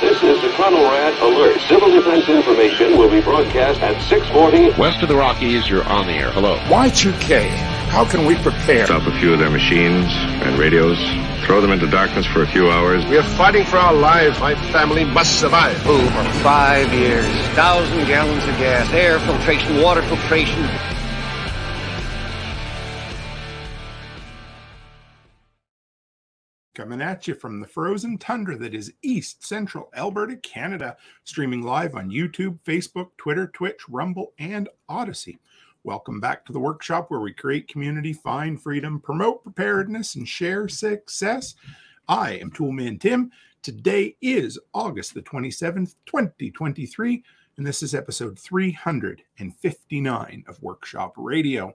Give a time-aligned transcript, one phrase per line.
[0.00, 1.60] This is the Conelrad Alert.
[1.62, 4.80] Civil defense information will be broadcast at 640.
[4.80, 6.30] West of the Rockies, you're on the air.
[6.30, 6.56] Hello.
[6.68, 7.48] Y2K.
[7.88, 8.86] How can we prepare?
[8.86, 10.06] Stop a few of their machines
[10.44, 10.98] and radios.
[11.46, 13.04] Throw them into darkness for a few hours.
[13.06, 14.38] We are fighting for our lives.
[14.38, 15.84] My family must survive.
[15.84, 17.26] Over five years,
[17.56, 20.62] thousand gallons of gas, air filtration, water filtration.
[26.88, 31.94] Coming at you from the frozen tundra that is east central Alberta, Canada, streaming live
[31.94, 35.38] on YouTube, Facebook, Twitter, Twitch, Rumble, and Odysee.
[35.84, 40.66] Welcome back to the workshop where we create community, find freedom, promote preparedness, and share
[40.66, 41.56] success.
[42.08, 43.32] I am Toolman Tim.
[43.60, 47.22] Today is August the 27th, 2023,
[47.58, 51.74] and this is episode 359 of Workshop Radio.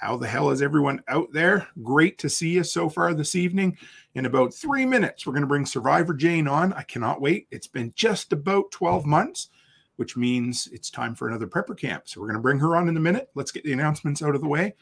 [0.00, 1.68] How the hell is everyone out there?
[1.82, 3.76] Great to see you so far this evening.
[4.14, 6.72] In about three minutes, we're going to bring Survivor Jane on.
[6.72, 7.48] I cannot wait.
[7.50, 9.50] It's been just about 12 months,
[9.96, 12.04] which means it's time for another prepper camp.
[12.08, 13.28] So we're going to bring her on in a minute.
[13.34, 14.74] Let's get the announcements out of the way.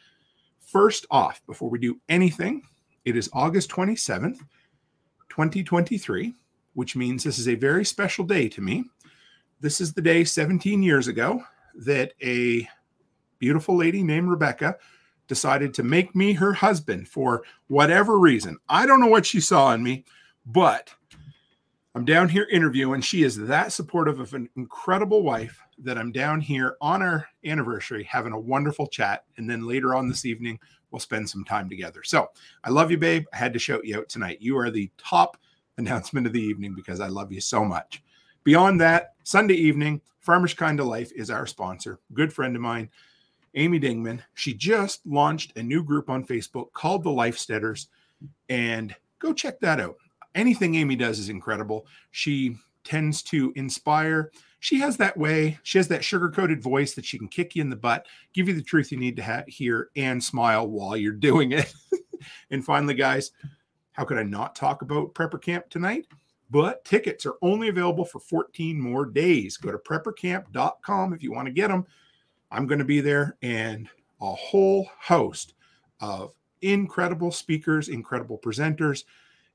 [0.60, 2.62] First off, before we do anything,
[3.04, 4.38] it is August 27th,
[5.30, 6.32] 2023,
[6.74, 8.84] which means this is a very special day to me.
[9.58, 11.42] This is the day 17 years ago
[11.74, 12.68] that a
[13.40, 14.78] beautiful lady named Rebecca
[15.28, 18.58] decided to make me her husband for whatever reason.
[18.68, 20.04] I don't know what she saw in me,
[20.46, 20.90] but
[21.94, 23.00] I'm down here interviewing.
[23.00, 28.04] She is that supportive of an incredible wife that I'm down here on our anniversary
[28.04, 29.24] having a wonderful chat.
[29.36, 30.58] And then later on this evening,
[30.90, 32.02] we'll spend some time together.
[32.02, 32.30] So
[32.64, 33.26] I love you, babe.
[33.32, 34.38] I had to shout you out tonight.
[34.40, 35.36] You are the top
[35.78, 38.02] announcement of the evening because I love you so much.
[38.44, 42.90] Beyond that, Sunday evening, Farmish Kind of Life is our sponsor, good friend of mine.
[43.58, 44.20] Amy Dingmann.
[44.34, 47.86] She just launched a new group on Facebook called the Lifesteaders,
[48.48, 49.96] and go check that out.
[50.34, 51.86] Anything Amy does is incredible.
[52.12, 54.30] She tends to inspire.
[54.60, 55.58] She has that way.
[55.62, 58.48] She has that sugar coated voice that she can kick you in the butt, give
[58.48, 61.72] you the truth you need to ha- hear, and smile while you're doing it.
[62.50, 63.32] and finally, guys,
[63.92, 66.06] how could I not talk about Prepper Camp tonight?
[66.50, 69.56] But tickets are only available for 14 more days.
[69.56, 71.84] Go to preppercamp.com if you want to get them.
[72.50, 73.88] I'm going to be there and
[74.20, 75.54] a whole host
[76.00, 76.32] of
[76.62, 79.04] incredible speakers, incredible presenters,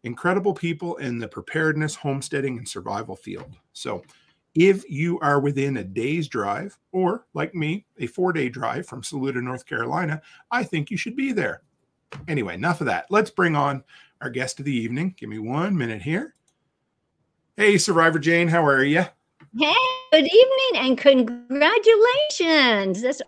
[0.04, 3.56] incredible people in the preparedness, homesteading, and survival field.
[3.74, 4.04] So,
[4.56, 9.02] if you are within a day's drive, or like me, a four day drive from
[9.02, 10.22] Saluda, North Carolina,
[10.52, 11.64] I think you should be there.
[12.28, 13.08] Anyway, enough of that.
[13.10, 13.84] Let's bring on
[14.22, 15.16] our guest of the evening.
[15.18, 16.36] Give me one minute here.
[17.58, 19.06] Hey, Survivor Jane, how are you?
[19.58, 19.74] Hey,
[20.14, 23.02] good evening and congratulations.
[23.02, 23.22] That's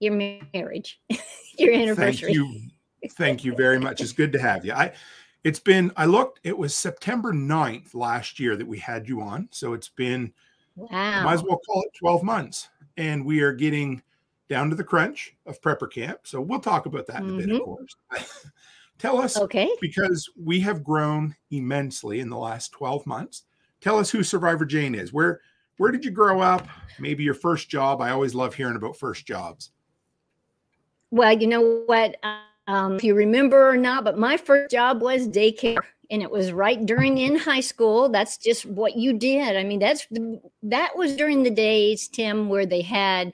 [0.00, 0.14] your
[0.52, 1.00] marriage,
[1.58, 2.34] your anniversary.
[2.34, 2.60] Thank you.
[3.10, 4.00] Thank you very much.
[4.00, 4.72] It's good to have you.
[4.72, 4.92] I
[5.44, 9.48] it's been I looked, it was September 9th last year that we had you on.
[9.52, 10.32] So it's been
[10.74, 11.24] wow.
[11.24, 12.68] Might as well call it 12 months.
[12.96, 14.02] And we are getting
[14.48, 16.20] down to the crunch of prepper camp.
[16.24, 17.34] So we'll talk about that in mm-hmm.
[17.34, 17.64] a bit, of Mm-hmm.
[17.64, 17.96] course.
[18.98, 23.44] Tell us okay because we have grown immensely in the last 12 months
[23.82, 25.12] tell us who Survivor Jane is.
[25.12, 25.40] Where
[25.76, 26.66] where did you grow up?
[26.98, 28.00] Maybe your first job.
[28.00, 29.70] I always love hearing about first jobs.
[31.10, 32.16] Well, you know what?
[32.66, 36.52] Um, if you remember or not, but my first job was daycare, and it was
[36.52, 38.08] right during in high school.
[38.08, 39.56] That's just what you did.
[39.56, 40.06] I mean, that's
[40.62, 43.32] that was during the days, Tim, where they had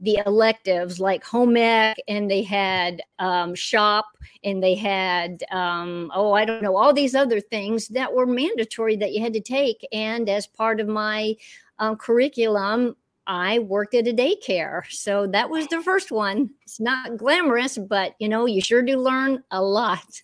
[0.00, 4.06] the electives like home ec and they had um, shop
[4.42, 8.96] and they had um, oh i don't know all these other things that were mandatory
[8.96, 9.86] that you had to take.
[9.92, 11.36] And as part of my
[11.78, 12.96] um, curriculum
[13.26, 14.82] i worked at a daycare.
[14.90, 16.50] So that was the first one.
[16.62, 20.22] It's not glamorous but you know you sure do learn a lot.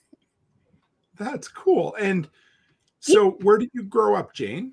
[1.18, 1.94] That's cool.
[1.94, 2.28] And
[3.00, 4.72] so where did you grow up jane?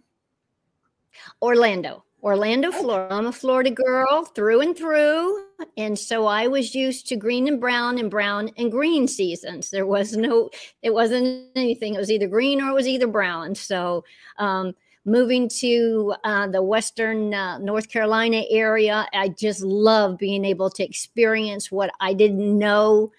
[1.41, 3.13] Orlando Orlando, Florida.
[3.13, 5.43] I'm a Florida girl through and through.
[5.75, 9.69] And so I was used to green and brown and brown and green seasons.
[9.69, 10.49] There was no,
[10.81, 11.95] it wasn't anything.
[11.95, 13.55] It was either green or it was either brown.
[13.55, 14.05] So,
[14.39, 14.73] um,
[15.05, 20.83] moving to uh, the Western uh, North Carolina area, I just love being able to
[20.83, 23.11] experience what I didn't know.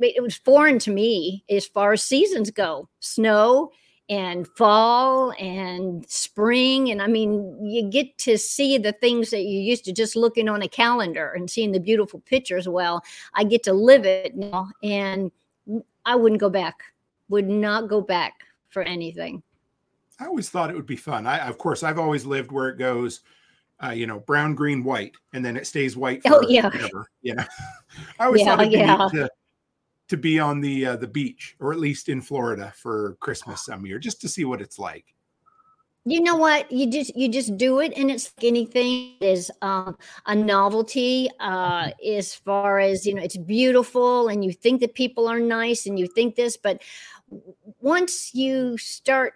[0.00, 3.72] It was foreign to me as far as seasons go snow
[4.12, 6.90] and fall and spring.
[6.90, 10.50] And I mean, you get to see the things that you used to just looking
[10.50, 12.68] on a calendar and seeing the beautiful pictures.
[12.68, 15.32] Well, I get to live it now, and
[16.04, 16.82] I wouldn't go back,
[17.30, 18.34] would not go back
[18.68, 19.42] for anything.
[20.20, 21.26] I always thought it would be fun.
[21.26, 23.20] I, of course, I've always lived where it goes.
[23.82, 26.20] Uh, you know, brown, green, white, and then it stays white.
[26.26, 27.44] oh yeah, forever, you know.
[28.18, 29.08] I always yeah, thought it'd be yeah.
[29.12, 29.30] neat to
[30.08, 33.86] to be on the uh, the beach, or at least in Florida for Christmas some
[33.86, 35.14] year, just to see what it's like?
[36.04, 36.70] you know what?
[36.72, 39.96] You just you just do it and it's like anything is um,
[40.26, 45.28] a novelty uh, as far as you know it's beautiful and you think that people
[45.28, 46.82] are nice and you think this but
[47.80, 49.34] once you start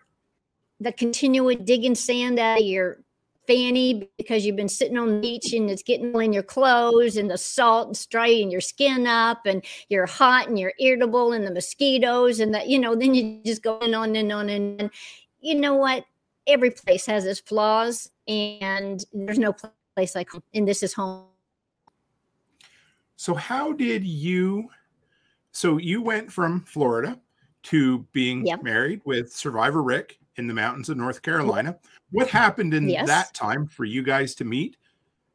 [0.80, 2.98] the continual digging sand out of your
[3.46, 7.16] fanny because you've been sitting on the beach and it's getting all in your clothes
[7.16, 11.46] and the salt and striking your skin up and you're hot and you're irritable and
[11.46, 14.90] the mosquitoes and that you know then you just go on and on and on.
[15.40, 16.04] You know what?
[16.46, 19.54] Every place has its flaws and there's no
[19.94, 21.26] place like home and this is home.
[23.16, 24.68] So how did you
[25.52, 27.18] so you went from florida
[27.62, 28.62] to being Yep.
[28.62, 31.76] married with survivor rick in the mountains of north carolina
[32.10, 33.06] what happened in Yes.
[33.06, 34.76] that time for you guys to meet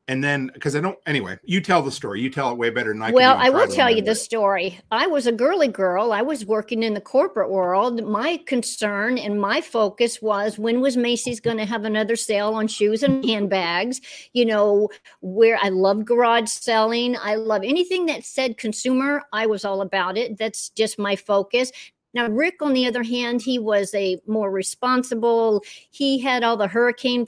[0.07, 2.91] and then because i don't anyway you tell the story you tell it way better
[2.91, 4.79] than i can well, I will tell you the story.
[4.91, 6.11] I was a girly girl.
[6.11, 8.03] I was working in the corporate world.
[8.03, 12.67] My concern and my focus was when was Macy's going to have another sale on
[12.67, 14.01] shoes and handbags?
[14.33, 14.89] You know,
[15.21, 17.15] where I love garage selling.
[17.17, 19.23] I love anything that said consumer.
[19.33, 20.37] I was all about it.
[20.37, 21.71] That's just my focus.
[22.13, 25.63] Now, Rick, on the other hand, he was a more responsible.
[25.91, 27.27] He had all the hurricane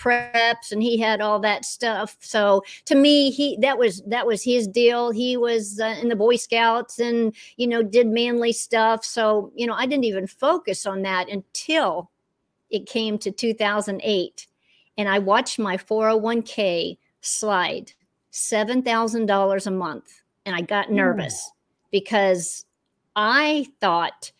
[0.00, 2.16] preps and he had all that stuff.
[2.20, 5.10] So to me he that was that was his deal.
[5.10, 9.04] He was uh, in the boy scouts and you know did manly stuff.
[9.04, 12.10] So you know i didn't even focus on that until
[12.70, 14.46] it came to 2008
[14.96, 17.92] and i watched my 401k slide
[18.32, 20.22] $7000 a month.
[20.46, 21.50] And i got nervous
[21.90, 22.64] because
[23.16, 24.32] i thought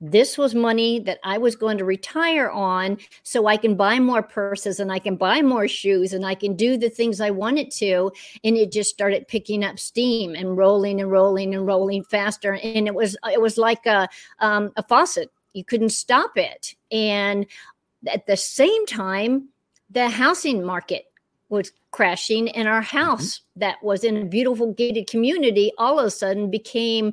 [0.00, 4.22] this was money that I was going to retire on so I can buy more
[4.22, 7.70] purses and I can buy more shoes and I can do the things I wanted
[7.72, 8.12] to.
[8.44, 12.54] And it just started picking up steam and rolling and rolling and rolling faster.
[12.54, 14.06] And it was it was like a
[14.40, 15.30] um, a faucet.
[15.54, 16.74] You couldn't stop it.
[16.92, 17.46] And
[18.06, 19.48] at the same time,
[19.88, 21.06] the housing market
[21.48, 26.10] was crashing and our house that was in a beautiful gated community all of a
[26.10, 27.12] sudden became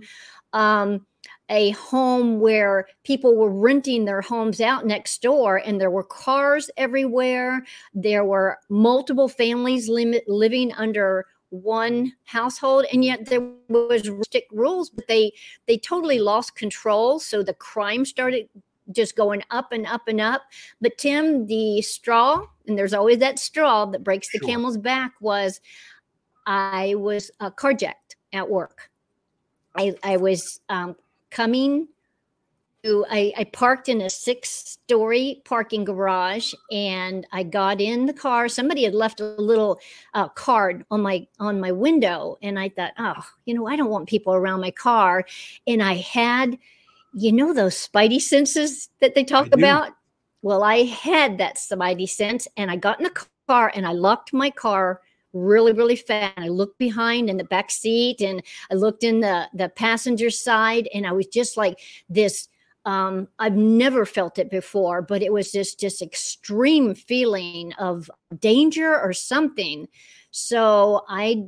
[0.53, 1.05] um,
[1.49, 6.69] a home where people were renting their homes out next door and there were cars
[6.77, 7.65] everywhere.
[7.93, 14.89] There were multiple families limit, living under one household and yet there was strict rules
[14.89, 15.31] but they
[15.67, 17.19] they totally lost control.
[17.19, 18.49] So the crime started
[18.91, 20.41] just going up and up and up.
[20.81, 24.47] But tim the straw and there's always that straw that breaks the Sure.
[24.47, 25.61] camel's back was
[26.47, 28.89] i was uh, carjacked at work
[29.75, 30.95] i i was um,
[31.31, 31.87] coming
[32.83, 38.13] to I, I parked in a six story parking garage and i got in the
[38.13, 38.49] car.
[38.49, 39.79] Somebody had left a little
[40.13, 43.89] uh, card on my on my window and i thought oh you know i don't
[43.89, 45.25] want people around my car.
[45.65, 46.57] And i had
[47.13, 49.93] you know those spidey senses that they talk about?
[50.41, 54.33] Well i had that spidey sense and i got in the car and i locked
[54.33, 54.99] my car
[55.33, 56.33] really really fast.
[56.37, 58.41] I looked behind in the back seat and
[58.71, 62.47] I looked in the the passenger side and I was just like this
[62.85, 68.09] um I've never felt it before but it was just just extreme feeling of
[68.39, 69.87] danger or something.
[70.31, 71.45] So I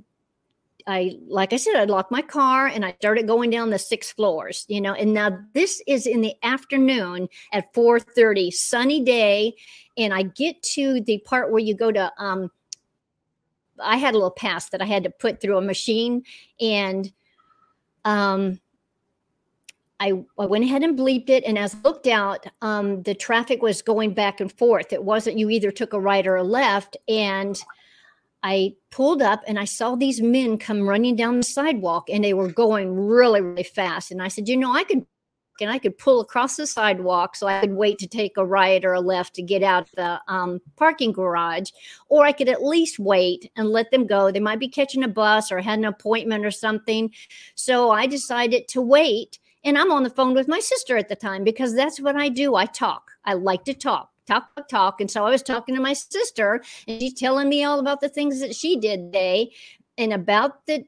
[0.87, 4.11] I like I said I locked my car and I started going down the six
[4.11, 9.55] floors you know and now this is in the afternoon at 4:30 sunny day
[9.97, 12.51] and I get to the part where you go to um
[13.79, 16.23] I had a little pass that I had to put through a machine
[16.59, 17.11] and
[18.03, 18.59] um
[19.97, 21.45] I, I went ahead and bleeped it.
[21.45, 24.93] And as I looked out um the traffic was going back and forth.
[24.93, 26.97] It wasn't you either took a right or a left.
[27.07, 27.61] And
[28.43, 32.33] I pulled up and I saw these men come running down the sidewalk and they
[32.33, 34.11] were going really really fast.
[34.11, 35.05] And I said you know I could
[35.61, 38.83] and I could pull across the sidewalk so I could wait to take a right
[38.83, 41.69] or a left to get out the um, parking garage,
[42.09, 44.31] or I could at least wait and let them go.
[44.31, 47.11] They might be catching a bus or had an appointment or something.
[47.55, 49.39] So I decided to wait.
[49.63, 52.29] And I'm on the phone with my sister at the time because that's what I
[52.29, 52.53] do.
[52.53, 53.09] I talk.
[53.25, 54.11] I like to talk.
[54.27, 55.01] Talk, talk, talk.
[55.01, 58.09] And so I was talking to my sister, and she's telling me all about the
[58.09, 59.51] things that she did today
[59.97, 60.85] and about the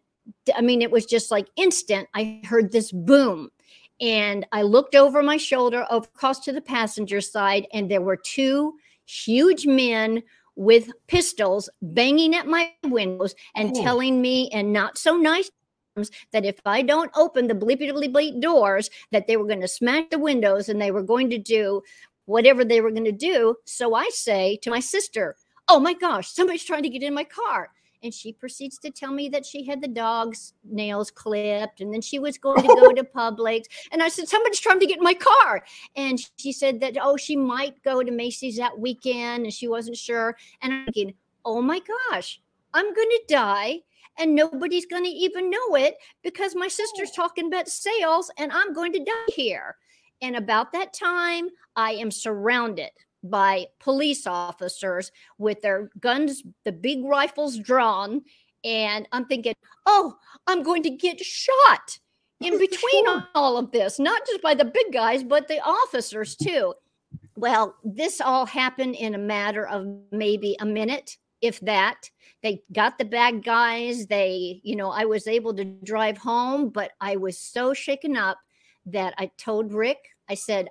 [0.56, 2.10] I mean, it was just like instant.
[2.14, 3.50] I heard this boom
[4.00, 8.76] and I looked over my shoulder across to the passenger side, and there were two
[9.06, 10.24] huge men
[10.56, 13.84] with pistols banging at my windows and Oh.
[13.84, 15.50] telling me in not so nice
[15.96, 19.68] terms that if I don't open the bleepy bleep doors, that they were going to
[19.68, 21.84] smash the windows and they were going to do
[22.26, 23.56] whatever they were going to do.
[23.66, 25.36] So I say to my sister,
[25.68, 27.70] "Oh my gosh, somebody's trying to get in my car."
[28.04, 32.02] And she proceeds to tell me that she had the dog's nails clipped and then
[32.02, 33.66] she was going to go to Publix.
[33.92, 35.64] And I said, Somebody's trying to get in my car.
[35.96, 39.98] And she said that, oh, she might go to Macy's that weekend and she wasn't
[39.98, 40.38] sure.
[40.62, 41.14] And I'm thinking,
[41.46, 41.80] oh my
[42.12, 42.42] gosh,
[42.74, 43.80] I'm going to die
[44.18, 48.74] and nobody's going to even know it because my sister's talking about sales and I'm
[48.74, 49.76] going to die here.
[50.22, 52.90] And about that time, I am surrounded
[53.24, 58.22] by police officers with their guns, the big rifles drawn.
[58.64, 59.54] And I'm thinking,
[59.86, 60.16] oh,
[60.48, 62.00] I'm going to get shot
[62.40, 63.28] in between sure.
[63.36, 66.74] all of this, not just by the big guys, but the officers too.
[67.36, 72.10] Well, this all happened in a matter of maybe a minute, if that.
[72.44, 74.08] They got the bad guys.
[74.08, 78.38] They, you know, I was able to drive home, but I was so shaken up
[78.86, 79.98] that I told Rick,
[80.30, 80.68] I said,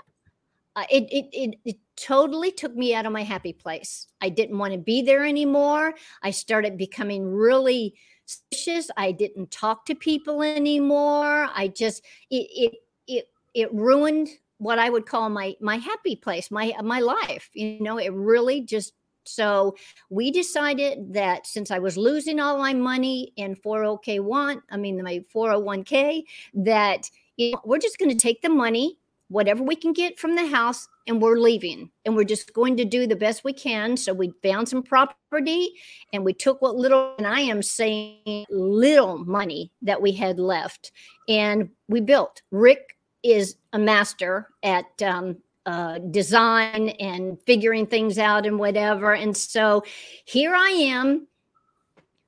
[0.74, 4.06] uh, it, it, it, it totally took me out of my happy place.
[4.20, 5.94] I didn't want to be there anymore.
[6.22, 7.94] I started becoming really
[8.26, 8.90] suspicious.
[8.96, 11.48] I didn't talk to people anymore.
[11.54, 12.74] I just, it, it,
[13.06, 17.50] it, it ruined what I would call my, my happy place, my, my life.
[17.54, 18.94] You know, it really just
[19.28, 19.76] so
[20.08, 25.24] we decided that since I was losing all my money in 401k1, I mean my
[25.34, 26.24] 401k,
[26.54, 30.36] that you know, we're just going to take the money whatever we can get from
[30.36, 31.90] the house and we're leaving.
[32.04, 33.96] And we're just going to do the best we can.
[33.96, 35.70] So we found some property
[36.12, 40.92] and we took what little and i am saying little money that we had left.
[41.28, 42.42] And we built.
[42.50, 49.14] Rick is a master at um, uh, design and figuring things out and whatever.
[49.14, 49.82] And so
[50.24, 51.26] here i am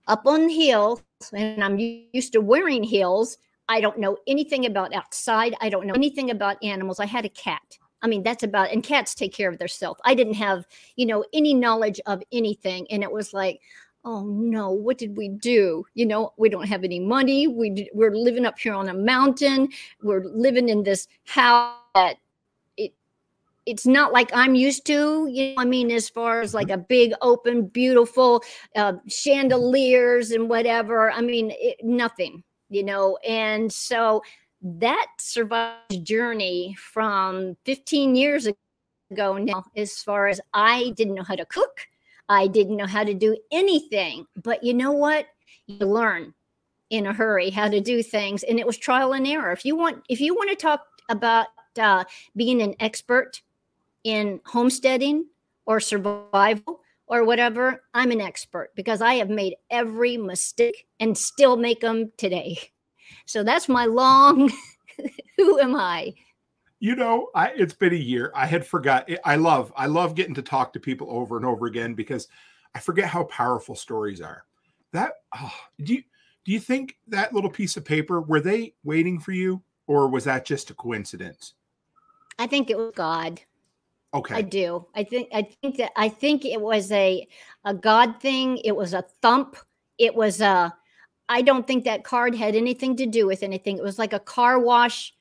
[0.08, 1.00] up on the hill
[1.32, 3.36] and i'm used to wearing heels
[3.68, 5.54] I don't know anything about outside.
[5.60, 7.00] I don't know anything about animals.
[7.00, 7.78] I had a cat.
[8.00, 10.00] I mean, that's about, and cats take care of themselves.
[10.04, 12.86] I didn't have, you know, any knowledge of anything.
[12.90, 13.60] And it was like,
[14.04, 15.84] oh no, what did we do?
[15.94, 17.48] You know, we don't have any money.
[17.48, 19.68] We, we're living up here on a mountain.
[20.02, 22.16] We're living in this house that
[22.76, 22.94] it,
[23.66, 26.78] it's not like I'm used to, you know, I mean, as far as like a
[26.78, 28.44] big, open, beautiful
[28.76, 31.10] uh, chandeliers and whatever.
[31.10, 34.22] I mean, it, nothing you know, and so
[34.60, 38.48] that survived journey from 15 years
[39.10, 41.86] ago now, as far as I didn't know how to cook,
[42.28, 44.26] I didn't know how to do anything.
[44.42, 45.26] But you know what?
[45.66, 46.34] You learn
[46.90, 49.52] in a hurry how to do things, and it was trial and error.
[49.52, 51.48] If you want, if you want to talk about
[51.78, 52.04] uh,
[52.36, 53.42] being an expert
[54.04, 55.26] in homesteading
[55.66, 61.56] or survival, or whatever, I'm an expert because I have made every mistake and still
[61.56, 62.58] make them today.
[63.26, 64.50] So that's my long
[65.36, 66.14] who am I?
[66.80, 68.30] You know, I it's been a year.
[68.34, 69.10] I had forgot.
[69.10, 72.28] Eh, I love I love getting to talk to people over and over again because
[72.74, 74.44] I forget how powerful stories are.
[74.92, 76.02] That oh, do you
[76.44, 80.24] do you think that little piece of paper were they waiting for you or was
[80.24, 81.54] that just a coincidence?
[82.38, 83.40] I think it was God.
[84.14, 84.36] Okay.
[84.36, 84.86] I do.
[84.94, 87.26] I think I think that I think it was a
[87.64, 88.58] a God thing.
[88.58, 89.56] It was a thump.
[89.98, 90.74] It was a
[91.28, 93.76] I don't think that card had anything to do with anything.
[93.76, 95.12] It was like a car wash.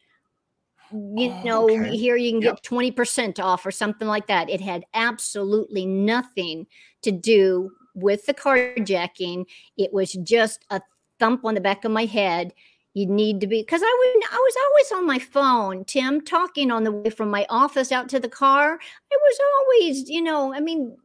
[0.91, 1.97] You oh, know, okay.
[1.97, 2.61] here you can yep.
[2.61, 4.49] get 20% off or something like that.
[4.49, 6.65] It had absolutely nothing
[7.01, 9.47] to do with the carjacking.
[9.77, 10.81] It was just a
[11.19, 12.53] thump on the back of my head
[12.97, 16.71] you need to be because I would I was always on my phone, Tim, talking
[16.71, 18.73] on the way from my office out to the car.
[18.73, 20.97] I was always, you know, I mean,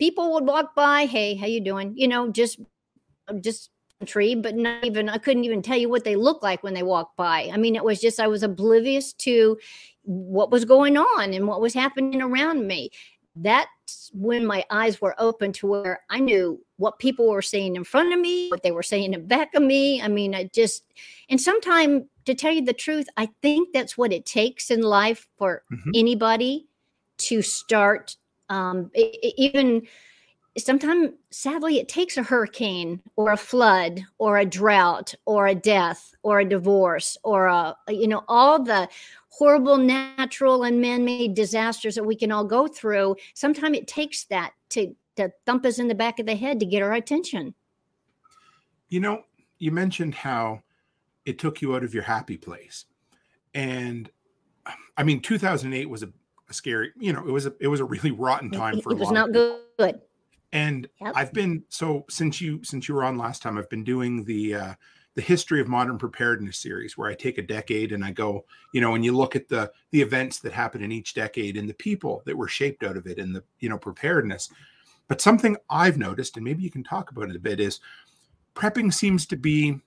[0.00, 1.94] people would walk by, hey, how you doing?
[1.96, 2.58] You know, just
[3.40, 3.70] just
[4.04, 6.82] tree, but not even I couldn't even tell you what they looked like when they
[6.82, 7.48] walked by.
[7.52, 9.56] I mean, it was just I was oblivious to
[10.02, 12.90] what was going on and what was happening around me
[13.36, 17.84] that's when my eyes were open to where I knew what people were saying in
[17.84, 20.02] front of me, what they were saying in back of me.
[20.02, 20.84] I mean, I just,
[21.30, 25.26] and sometimes to tell you the truth, I think that's what it takes in life
[25.38, 25.90] for mm-hmm.
[25.94, 26.66] anybody
[27.18, 28.16] to start.
[28.48, 29.86] Um, it, it, even
[30.58, 36.14] sometimes, sadly, it takes a hurricane or a flood or a drought or a death
[36.22, 38.88] or a divorce or a, you know, all the
[39.32, 44.52] horrible natural and man-made disasters that we can all go through sometimes it takes that
[44.68, 47.54] to to thump us in the back of the head to get our attention
[48.90, 49.22] you know
[49.58, 50.60] you mentioned how
[51.24, 52.84] it took you out of your happy place
[53.54, 54.10] and
[54.98, 56.12] i mean 2008 was a,
[56.50, 58.94] a scary you know it was a it was a really rotten time for a
[58.94, 59.02] while.
[59.02, 59.98] it was not good
[60.52, 61.14] and yep.
[61.16, 64.54] i've been so since you since you were on last time i've been doing the
[64.54, 64.74] uh
[65.14, 68.80] the history of modern preparedness series where i take a decade and i go you
[68.80, 71.74] know and you look at the the events that happen in each decade and the
[71.74, 74.50] people that were shaped out of it and the you know preparedness.
[75.08, 77.80] But something I've noticed, and maybe you can talk about it a bit, is
[78.54, 79.78] prepping seems to be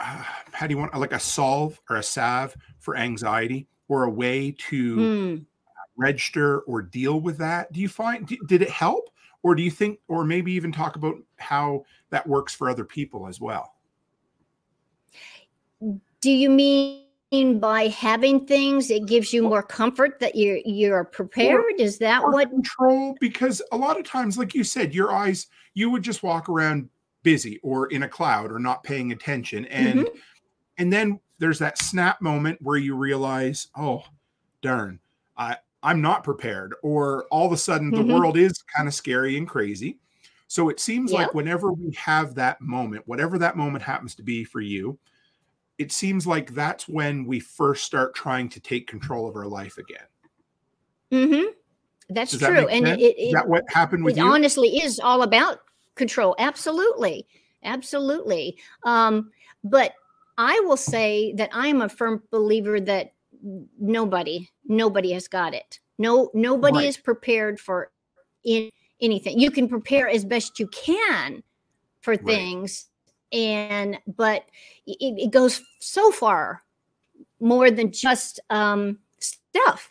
[0.00, 0.22] uh,
[0.52, 4.52] how do you want like a solve or a salve for anxiety or a way
[4.70, 5.44] to Mm.
[5.96, 7.70] register or deal with that.
[7.72, 9.10] Do you find d- did it help?
[9.42, 13.28] Or do you think or maybe even talk about how that works for other people
[13.28, 13.73] as well
[16.24, 21.60] Do you mean by having things it gives you more comfort that you're you're prepared?
[21.78, 25.90] Is that what control because a lot of times like you said your eyes you
[25.90, 26.88] would just walk around
[27.24, 30.16] busy or in a cloud or not paying attention and Mm-hmm.
[30.78, 34.02] and then there's that snap moment where you realize oh
[34.62, 34.98] darn
[35.36, 38.14] i i'm not prepared or all of a sudden the Mhm.
[38.14, 39.98] world is kind of scary and crazy
[40.46, 41.18] so it seems Yep.
[41.20, 44.98] like whenever we have that moment whatever that moment happens to be for you
[45.78, 49.78] it seems like that's when we first start trying to take control of our life
[49.78, 50.06] again
[51.10, 51.50] hmm
[52.10, 52.66] That's does true.
[52.66, 53.02] make And sense?
[53.02, 55.60] it, is it, that what happened with it you honestly is all about
[55.94, 56.34] control.
[56.38, 57.26] Absolutely.
[57.62, 58.58] Absolutely.
[58.84, 59.30] Um,
[59.62, 59.92] but
[60.36, 63.12] I will say that I am a firm believer that
[63.80, 65.80] nobody, nobody has got it.
[65.98, 66.88] No, nobody Right.
[66.88, 67.90] is prepared for
[68.44, 68.68] in
[69.00, 69.38] anything.
[69.38, 71.42] You can prepare as best you can
[72.00, 72.26] for Right.
[72.26, 72.86] things.
[73.34, 74.44] And but
[74.86, 76.62] it, it goes so far
[77.40, 79.90] more than just um, stuff.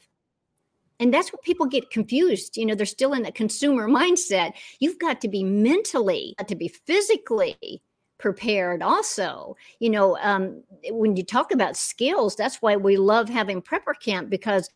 [0.99, 4.53] And that's what people get confused you know they're still in the consumer mindset.
[4.79, 7.81] You've got to be mentally to be physically
[8.19, 9.57] prepared also.
[9.79, 14.29] You know um, when you talk about skills that's why we love having prepper camp
[14.29, 14.69] because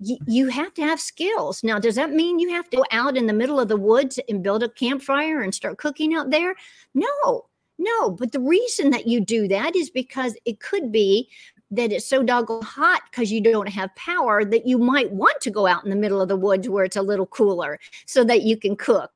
[0.00, 1.62] y- you have to have skills.
[1.62, 4.18] Now does that mean you have to go out in the middle of the woods
[4.28, 6.56] and build a campfire and start cooking out there?
[6.94, 7.46] No
[7.78, 11.28] no but the reason that you do that is because it could be
[11.70, 15.50] that it's so doggone hot because you don't have power that you might want to
[15.50, 18.42] go out in the middle of the woods where it's a little cooler so that
[18.42, 19.10] you can cook.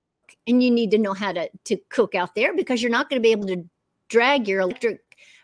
[0.47, 3.21] And you need to know how to, to cook out there because you're not going
[3.21, 3.65] to be able to
[4.09, 5.01] drag your electric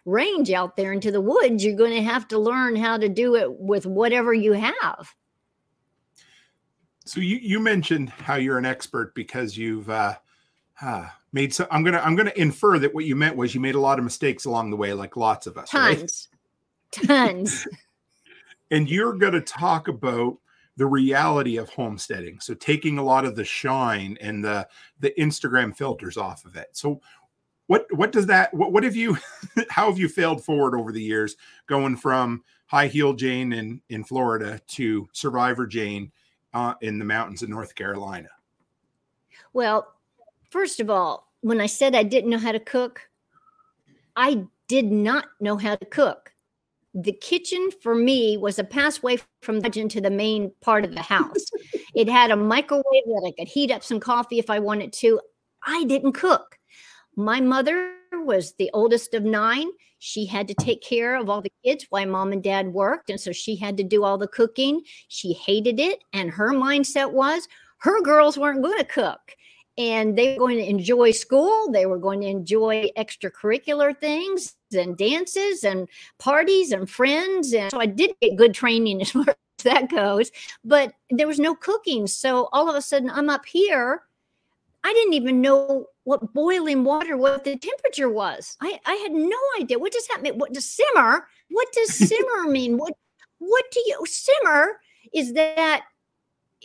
[0.07, 1.65] range out there into the woods.
[1.65, 5.15] You're going to have to learn how to do it with whatever you have.
[7.07, 10.15] So you you mentioned how you're an expert because you've uh,
[10.81, 13.75] uh, made so I'm gonna I'm gonna infer that what you meant was you made
[13.75, 15.99] a lot of mistakes along the way, like lots of us, right?
[15.99, 16.29] Tons.
[16.91, 17.67] Tons.
[18.71, 20.39] And you're gonna talk about
[20.77, 22.41] the reality of homesteading.
[22.41, 24.67] So taking a lot of the shine and the
[25.01, 26.69] the Instagram filters off of it.
[26.73, 27.01] So
[27.67, 29.17] what what does that what what have you
[29.71, 34.05] how have you failed forward over the years going from high heel Jane in in
[34.05, 36.11] Florida to Survivor Jane
[36.53, 38.29] uh, in the mountains of North Carolina?
[39.53, 39.94] Well,
[40.55, 43.01] first of all, when I said I didn't know how to cook,
[44.15, 46.33] I did not know how to cook.
[46.95, 50.95] The kitchen for me was a passway from the kitchen to the main part of
[50.95, 51.47] the house.
[51.97, 55.21] it had a microwave that I could heat up some coffee if I wanted to.
[55.67, 56.57] I didn't cook.
[57.17, 59.71] My mother was the oldest of nine.
[59.99, 63.11] She had to take care of all the kids while mom and dad worked.
[63.11, 64.83] And so she had to do all the cooking.
[65.09, 66.05] She hated it.
[66.13, 69.35] And her mindset was her girls weren't going to cook
[69.77, 71.71] and they were going to enjoy school.
[71.71, 77.53] They were going to enjoy extracurricular things and dances and parties and friends.
[77.53, 80.31] And so I did get good training as far as that goes,
[80.65, 82.07] but there was no cooking.
[82.07, 84.03] So all of a sudden I'm up here.
[84.87, 88.57] I didn't even know what boiling water, what the temperature was.
[88.61, 89.79] I, I had no idea.
[89.79, 90.39] What does that mean?
[90.39, 91.27] What does simmer?
[91.51, 92.77] What does simmer mean?
[92.77, 92.93] What
[93.39, 94.81] what do you simmer?
[95.13, 95.85] Is that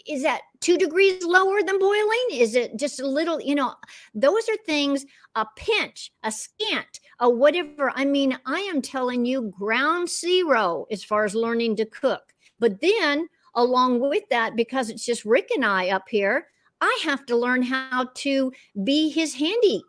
[0.09, 2.27] is that two degrees lower than boiling?
[2.31, 3.75] Is it just a little, you know,
[4.13, 7.93] those are things, a pinch, a scant, a whatever.
[7.95, 12.33] I mean, I am telling you, ground zero as far as learning to cook.
[12.59, 16.47] But then, along with that, because it's just Rick and I up here,
[16.81, 18.51] I have to learn how to
[18.83, 19.83] be his handy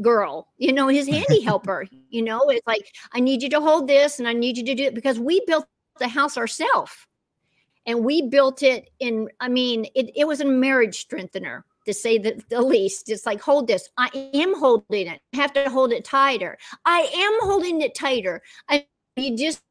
[0.00, 1.86] girl, you know, his handy helper.
[2.10, 4.74] You know, it's like, I need you to hold this and I need you to
[4.74, 5.66] do it because we built
[5.98, 7.05] the house ourselves
[7.86, 12.18] and we built it in i mean it, it was a marriage strengthener to say
[12.18, 13.08] the, the least.
[13.08, 13.88] It's like hold this.
[13.96, 15.20] I am holding it.
[15.32, 16.58] I have to hold it tighter.
[16.84, 18.42] I am holding it tighter.
[18.68, 19.62] I you just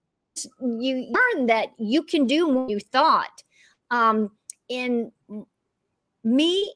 [0.61, 3.43] you learn that you can do more you thought.
[3.91, 4.31] Um
[4.69, 5.11] in
[6.23, 6.73] me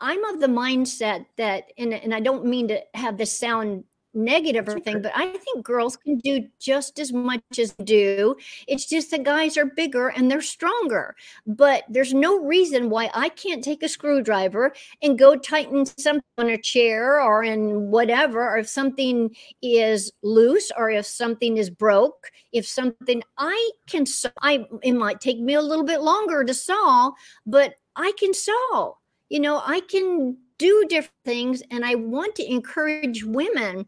[0.00, 3.84] i'm of the mindset that and, and i don't mean to have this sound
[4.14, 8.36] negative or thing, but I think girls can do just as much as do.
[8.66, 11.14] It's just the guys are bigger and they're stronger.
[11.46, 16.48] But there's no reason why I can't take a screwdriver and go tighten something on
[16.48, 22.30] a chair or in whatever, or if something is loose or if something is broke,
[22.52, 24.04] if something I can,
[24.42, 27.12] I it might take me a little bit longer to saw,
[27.46, 28.94] but I can saw.
[29.28, 31.62] You know, I can do different things.
[31.70, 33.86] And I want to encourage women.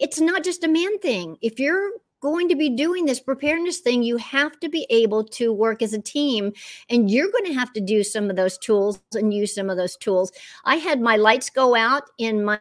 [0.00, 1.36] It's not just a man thing.
[1.42, 5.52] If you're going to be doing this preparedness thing, you have to be able to
[5.52, 6.52] work as a team
[6.88, 9.76] and you're going to have to do some of those tools and use some of
[9.76, 10.32] those tools.
[10.64, 12.58] I had my lights go out in my,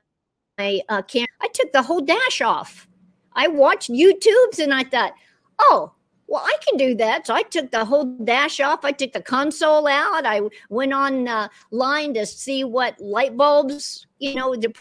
[0.57, 1.27] my uh, Camry.
[1.41, 2.87] I took the whole dash off.
[3.33, 5.13] I watched YouTubes and I thought,
[5.59, 5.93] oh,
[6.27, 7.25] well, I can do that.
[7.25, 8.83] So I took the whole dash off.
[8.83, 10.25] I took the console out.
[10.25, 14.71] I went on uh, line to see what light bulbs, you know, to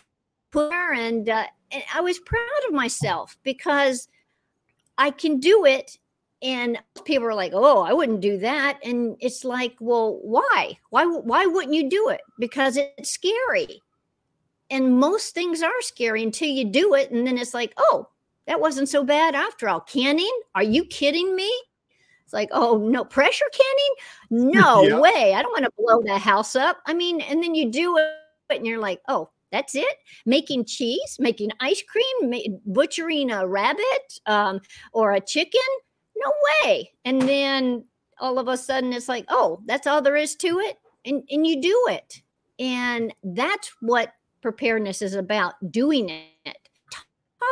[0.53, 0.93] put there.
[0.93, 4.09] And, uh, and I was proud of myself because
[4.97, 5.99] I can do it.
[6.41, 10.79] And people are like, "Oh, I wouldn't do that." And it's like, "Well, why?
[10.91, 11.05] Why?
[11.05, 12.21] Why wouldn't you do it?
[12.39, 13.83] Because it's scary."
[14.71, 18.09] And most things are scary until you do it, and then it's like, "Oh,
[18.49, 19.81] that wasn't so bad after all.
[19.81, 20.33] Canning?
[20.55, 21.53] Are you kidding me?
[22.25, 24.55] It's like, oh no, pressure canning?
[24.55, 24.99] No yeah.
[24.99, 25.35] way.
[25.35, 26.79] I don't want to blow the house up.
[26.87, 28.11] I mean, and then you do it
[28.51, 29.97] and you're like, oh, that's it.
[30.27, 34.61] Making cheese, making ice cream, butchering a rabbit um,
[34.93, 35.61] or a chicken?
[36.17, 36.33] No
[36.65, 36.91] way.
[37.05, 37.85] And then
[38.21, 40.79] all of a sudden it's like, oh, that's all there is to it.
[41.05, 42.23] And, and you do it.
[42.59, 46.59] And that's what preparedness is about doing it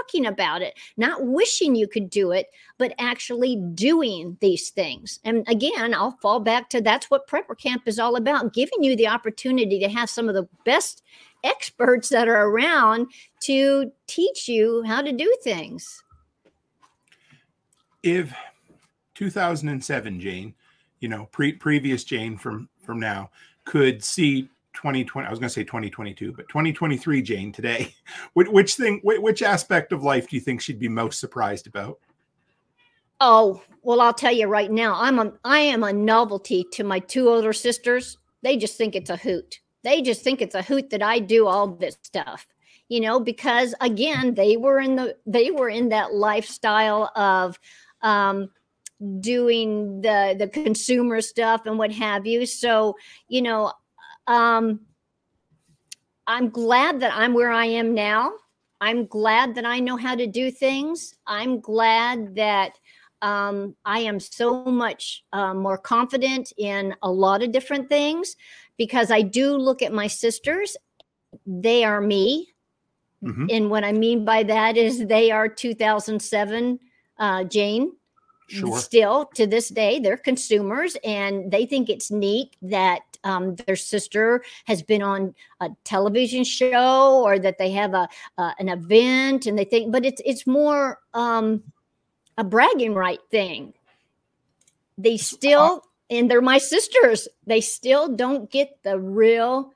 [0.06, 5.20] talking about it, not wishing you could do it, but actually doing these things.
[5.24, 8.96] And again, I'll fall back to that's what Prepper Camp is all about giving you
[8.96, 11.02] the opportunity to have some of the best
[11.46, 13.08] experts that are around
[13.44, 16.02] to teach you how to do things.
[18.02, 18.32] If
[19.14, 20.54] 2007 Jane,
[21.00, 23.30] you know, pre- previous Jane from from now
[23.64, 27.92] could see 2020 i was going to say 2022 but 2023 jane today
[28.34, 31.98] which, which thing which aspect of life do you think she'd be most surprised about?
[33.18, 36.98] Oh well i'll tell you right now i'm a i am a novelty to my
[36.98, 38.18] two older sisters.
[38.42, 41.46] They just think it's a hoot they just think it's a hoot that i do
[41.46, 42.46] all this stuff
[42.88, 47.58] you know because again they were in the they were in that lifestyle of
[48.02, 48.50] um
[49.20, 52.94] doing the the consumer stuff and what have you so
[53.28, 53.72] you know
[54.26, 54.80] um,
[56.26, 58.32] I'm glad that I'm where I am now.
[58.80, 61.14] I'm glad that I know how to do things.
[61.26, 62.72] I'm glad that
[63.22, 68.36] um, I am so much uh, more confident in a lot of different things
[68.76, 70.76] because I do look at my sisters.
[71.46, 72.54] They are me.
[73.22, 73.46] Mm-hmm.
[73.50, 76.78] And what I mean by that is they are 2007
[77.18, 77.92] uh, Jane.
[78.48, 78.78] Sure.
[78.78, 84.44] Still to this day, they're consumers and they think it's neat that um, their sister
[84.66, 88.08] has been on a television show or that they have a
[88.38, 91.64] uh, an event and they think, but it's it's more um,
[92.38, 93.74] a bragging right thing.
[94.96, 97.28] They still, and they're my sisters.
[97.46, 99.72] They still don't get the real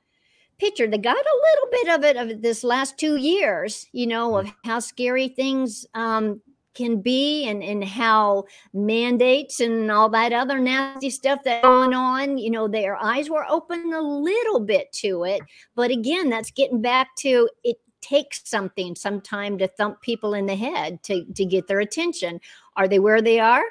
[0.58, 0.86] picture.
[0.86, 4.52] They got a little bit of it of this last two years, you know, of
[4.64, 6.40] how scary things um,
[6.74, 12.38] can be and, and how mandates and all that other nasty stuff that going on,
[12.38, 15.40] you know, their eyes were open a little bit to it.
[15.74, 20.46] But again, that's getting back to it takes something, some time to thump people in
[20.46, 22.40] the head to, to get their attention.
[22.76, 23.64] Are they where they are?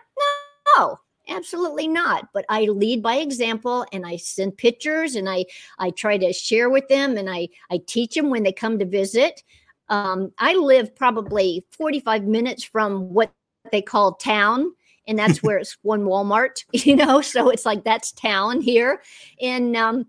[0.77, 5.45] No, absolutely not but i lead by example and i send pictures and i
[5.77, 8.85] i try to share with them and i i teach them when they come to
[8.85, 9.43] visit
[9.89, 13.31] um, I live probably 45 minutes from what
[13.71, 14.71] they call town.
[15.07, 19.01] And that's where it's one Walmart, you know, so it's like that's town here.
[19.41, 20.05] And um,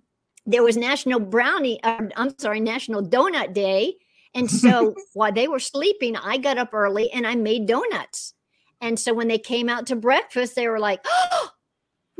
[0.46, 3.94] there was National Brownie, uh, I'm sorry, National Donut Day.
[4.34, 8.34] And so while they were sleeping, I got up early and I made donuts.
[8.80, 11.50] And so when they came out to breakfast, they were like, oh,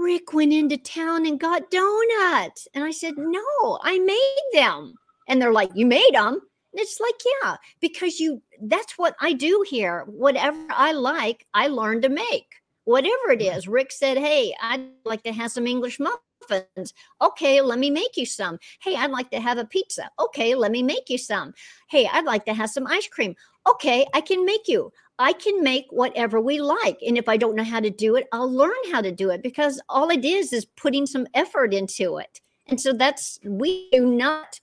[0.00, 2.66] Rick went into town and got donuts.
[2.74, 4.94] And I said, No, I made them.
[5.28, 6.40] And they're like, You made them?
[6.72, 10.04] And it's like, yeah, because you that's what I do here.
[10.06, 12.46] Whatever I like, I learn to make.
[12.84, 13.58] Whatever it mm-hmm.
[13.58, 13.68] is.
[13.68, 16.94] Rick said, Hey, I'd like to have some English muffins.
[17.20, 18.58] Okay, let me make you some.
[18.80, 20.10] Hey, I'd like to have a pizza.
[20.18, 21.52] Okay, let me make you some.
[21.90, 23.34] Hey, I'd like to have some ice cream.
[23.70, 24.90] Okay, I can make you.
[25.20, 26.98] I can make whatever we like.
[27.06, 29.42] And if I don't know how to do it, I'll learn how to do it
[29.42, 32.40] because all it is is putting some effort into it.
[32.66, 34.60] And so that's, we do not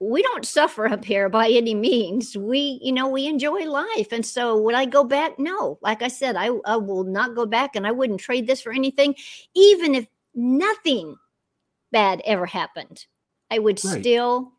[0.00, 2.36] we don't suffer up here by any means.
[2.36, 4.12] We, you know, we enjoy life.
[4.12, 5.38] And so would I go back?
[5.38, 5.78] No.
[5.82, 8.72] Like I said, I, I will not go back and I wouldn't trade this for
[8.72, 9.16] anything,
[9.54, 11.16] even if nothing
[11.90, 13.06] bad ever happened.
[13.50, 14.00] I would right.
[14.00, 14.52] still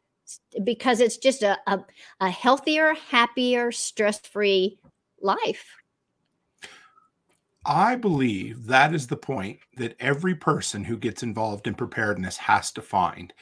[0.63, 1.79] because it's just a, a,
[2.19, 4.77] a healthier, happier, stress-free
[5.23, 5.65] life.
[7.65, 12.71] I believe that is the point that every person who gets involved in preparedness has
[12.71, 13.33] to find.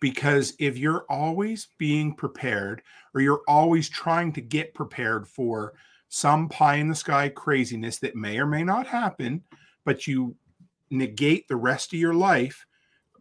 [0.00, 2.82] Because if you're always being prepared
[3.14, 5.74] or you're always trying to get prepared for
[6.08, 9.42] some pie in the sky craziness that may or may not happen,
[9.84, 10.36] but you
[10.90, 12.66] negate the rest of your life,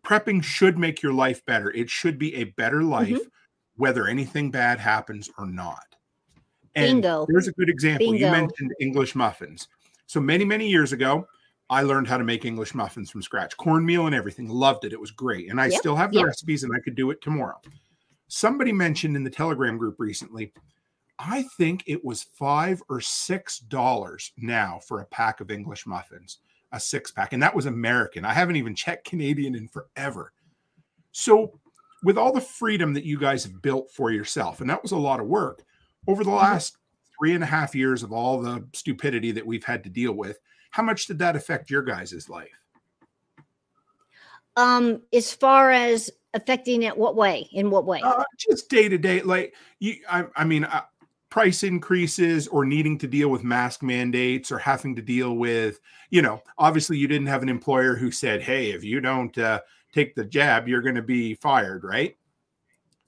[0.03, 1.71] prepping should make your life better.
[1.71, 3.27] It should be a better life, mm-hmm.
[3.75, 5.94] whether anything bad happens or not.
[6.75, 7.25] And Bingo.
[7.29, 8.11] there's a good example.
[8.11, 8.25] Bingo.
[8.25, 9.67] You mentioned English muffins.
[10.07, 11.27] So many, many years ago,
[11.69, 14.47] I learned how to make English muffins from scratch, cornmeal and everything.
[14.49, 14.93] Loved it.
[14.93, 15.49] It was great.
[15.49, 16.27] And I Yep, still have the yep.
[16.27, 17.59] recipes and I could do it tomorrow.
[18.27, 20.51] Somebody mentioned in the Telegram group recently,
[21.17, 26.39] I think it was five or six dollars now for a pack of English muffins,
[26.71, 27.33] a six pack.
[27.33, 28.25] And that was American.
[28.25, 30.33] I haven't even checked Canadian in forever.
[31.13, 31.59] So,
[32.03, 34.97] with all the freedom that you guys have built for yourself, and that was a
[34.97, 35.63] lot of work
[36.07, 36.77] over the last
[37.17, 40.39] three and a half years of all the stupidity that we've had to deal with,
[40.71, 42.49] how much did that affect your guys' life?
[44.57, 47.49] Um, as far as affecting it, what way?
[47.53, 48.01] In what way?
[48.03, 50.81] Uh, just day to day, like you, I, I mean, uh,
[51.29, 56.21] price increases or needing to deal with mask mandates or having to deal with, you
[56.21, 59.61] know, obviously you didn't have an employer who said, "Hey, if you don't uh,
[59.93, 62.15] take the jab, you're going to be fired," right?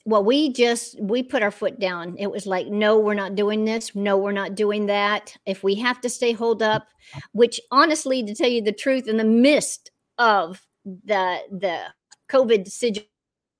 [0.07, 2.15] Well we just we put our foot down.
[2.17, 3.93] It was like no we're not doing this.
[3.93, 5.35] No we're not doing that.
[5.45, 6.87] If we have to stay hold up
[7.33, 11.81] which honestly to tell you the truth in the midst of the the
[12.29, 13.09] covid situation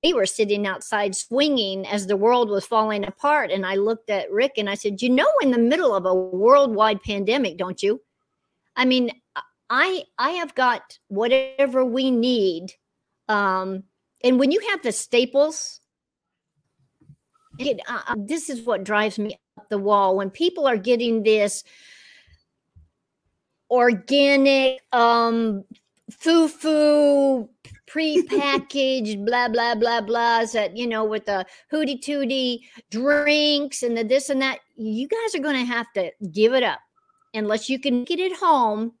[0.02, 3.50] we were sitting outside swinging as the world was falling apart.
[3.50, 6.14] And i looked at rick and i said you know in the middle of a
[6.14, 8.00] worldwide pandemic don't you?
[8.74, 9.10] I mean
[9.68, 12.72] i i have got whatever we need
[13.28, 13.82] um
[14.24, 15.77] and when you have the staples
[17.58, 20.16] it, uh, this is what drives me up the wall.
[20.16, 21.64] When people are getting this
[23.70, 25.62] organic um
[26.10, 27.46] foo-foo
[27.86, 34.02] pre-packaged blah blah blah blahs that you know with the hooty tooty drinks and the
[34.02, 36.80] this and that you guys are going to have to give it up
[37.34, 38.92] unless you can get it home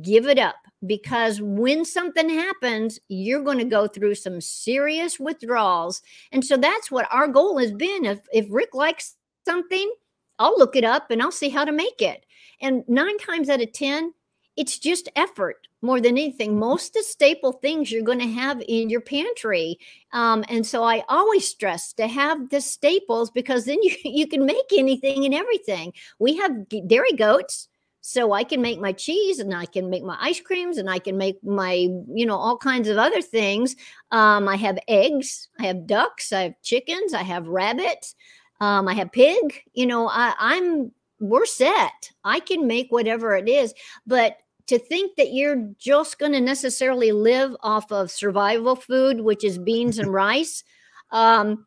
[0.00, 6.02] give it up because when something happens, you're going to go through some serious withdrawals.
[6.30, 8.04] And so that's what our goal has been.
[8.04, 9.92] If, if Rick likes something,
[10.38, 12.24] I'll look it up and I'll see how to make it.
[12.60, 14.12] And nine times out of 10,
[14.56, 16.58] it's just effort more than anything.
[16.58, 19.78] Most of the staple things you're going to have in your pantry.
[20.12, 24.46] Um, and so I always stress to have the staples because then you, you can
[24.46, 25.92] make anything and everything.
[26.18, 27.68] We have dairy goats
[28.02, 30.98] so i can make my cheese and i can make my ice creams and i
[30.98, 33.74] can make my you know all kinds of other things.
[34.10, 38.14] Um, i have eggs i have ducks i have chickens i have rabbits
[38.60, 39.62] um, i have pig.
[39.72, 42.10] You know I, i'm we're set.
[42.24, 43.72] I can make whatever it is.
[44.06, 49.44] But to think that you're just going to necessarily live off of survival food which
[49.44, 50.64] is beans and rice
[51.10, 51.66] um,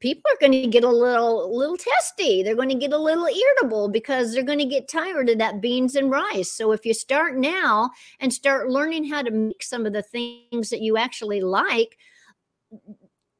[0.00, 2.42] people are going to get a little little testy.
[2.42, 5.60] They're going to get a little irritable because they're going to get tired of that
[5.60, 6.52] beans and rice.
[6.52, 10.70] So if you start now and start learning how to make some of the things
[10.70, 11.96] that you actually like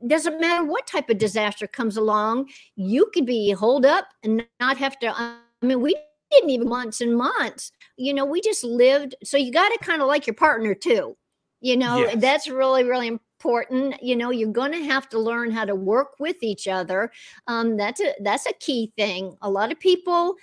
[0.07, 4.77] doesn't matter what type of disaster comes along you could be holed up and not
[4.79, 5.95] have to i mean we
[6.31, 7.73] didn't even months and months.
[7.97, 11.17] You know we just lived so you got to kind of like your partner too.
[11.61, 12.17] You know Yes.
[12.21, 16.19] that's really really important you know you're going to have to learn how to work
[16.19, 17.09] with each other
[17.47, 19.37] um, that's a that's a key thing.
[19.43, 20.35] A lot of people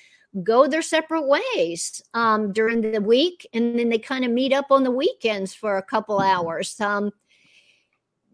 [0.44, 4.66] go their separate ways um, during the week and then they kind of meet up
[4.70, 7.12] on the weekends for a couple hours um,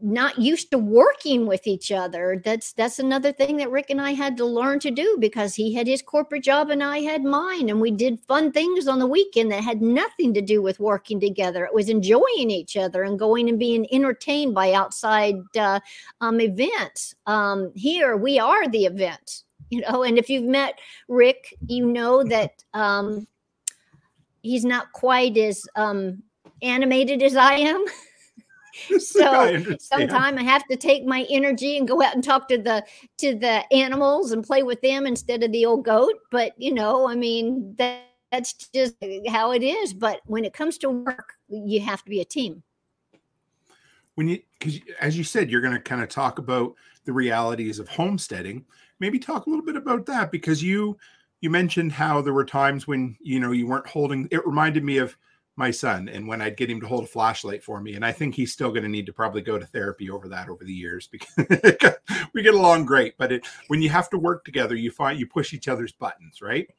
[0.02, 4.12] not used to working with each other that's that's another thing that rick and i
[4.12, 7.70] had to learn to do because he had his corporate job and i had mine
[7.70, 11.20] and we did fun things on the weekend that had nothing to do with working
[11.20, 11.66] together.
[11.66, 15.80] It was enjoying each other and going and being entertained by outside uh,
[16.20, 17.16] um, events.
[17.26, 22.24] Um, here we are the event you know and if you've met rick you know
[22.24, 23.26] that um,
[24.44, 26.22] he's not quite as um,
[26.62, 27.84] animated as i am
[29.00, 29.82] so understand.
[29.82, 32.84] sometime i have to take my energy and go out and talk to the
[33.18, 36.14] to the animals and play with them instead of the old goat.
[36.32, 38.96] But you know i mean that, that's just
[39.28, 39.94] how it is.
[39.94, 42.64] But when it comes to work you have to be a team.
[44.16, 47.80] When you because as you said you're going to kind of talk about the realities
[47.80, 48.66] of homesteading.
[49.00, 50.98] Maybe talk a little bit about that because you
[51.42, 54.98] you mentioned how there were times when you know you weren't holding it reminded me
[54.98, 55.18] of
[55.58, 58.12] my son and when i'd get him to hold a flashlight for me and i
[58.12, 60.74] think he's still going to need to probably go to therapy over that over the
[60.74, 61.30] years because
[62.34, 65.28] we get along great but it when you have to work together you find you
[65.28, 66.70] push each other's buttons right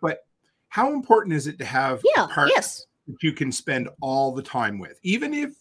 [0.00, 0.24] but
[0.70, 2.26] how important is it to have Yeah.
[2.48, 2.86] Yes.
[3.06, 5.52] that you can spend all the time with, even if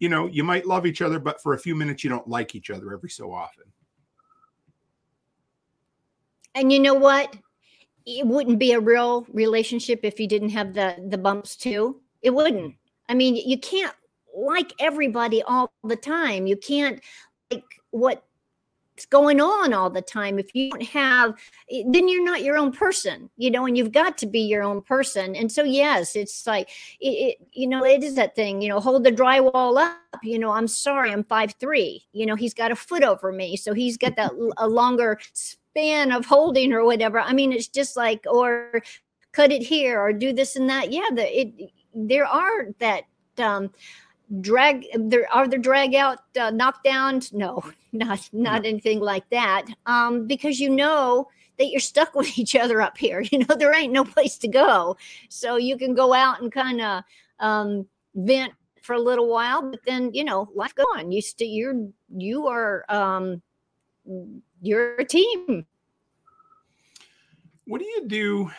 [0.00, 2.54] you know you might love each other, but for a few minutes you don't like
[2.54, 3.64] each other every so often.
[6.54, 7.36] And you know what?
[8.06, 12.00] It wouldn't be a real relationship if you didn't have the the bumps too.
[12.24, 12.72] It wouldn't.
[12.72, 12.76] Mm.
[13.08, 13.94] I mean, you can't
[14.36, 16.46] like everybody all the time.
[16.46, 17.00] You can't
[17.50, 18.22] like what's
[19.10, 20.38] going on all the time.
[20.38, 21.34] If you don't have,
[21.68, 23.66] then you're not your own person, you know.
[23.66, 25.36] And you've got to be your own person.
[25.36, 28.62] And so, yes, it's like it, it you know, it is that thing.
[28.62, 29.98] You know, hold the drywall up.
[30.22, 32.06] You know, I'm sorry, I'm five three.
[32.12, 36.10] You know, he's got a foot over me, so he's got that a longer span
[36.10, 37.20] of holding or whatever.
[37.20, 38.82] I mean, it's just like or
[39.32, 40.90] cut it here or do this and that.
[40.92, 43.04] Yeah, the it there are that
[43.38, 43.70] um
[44.40, 50.26] drag there are there drag out uh, knockdowns no not not anything like that um
[50.26, 51.28] because you know
[51.58, 54.48] that you're stuck with each other up here you know there ain't no place to
[54.48, 54.96] go
[55.28, 57.02] so you can go out and kind of
[57.40, 58.52] um vent
[58.82, 62.46] for a little while but then you know life go on you still you're you
[62.46, 63.40] are um
[64.62, 65.66] you're a team
[67.66, 68.50] What do you do?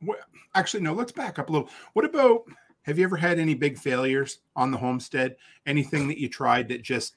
[0.00, 0.20] What,
[0.54, 0.92] actually, no.
[0.92, 1.68] Let's back up a little.
[1.94, 2.44] What about?
[2.82, 5.36] Have you ever had any big failures on the homestead?
[5.66, 7.16] Anything that you tried that just,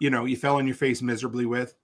[0.00, 1.74] you know, you fell on your face miserably with?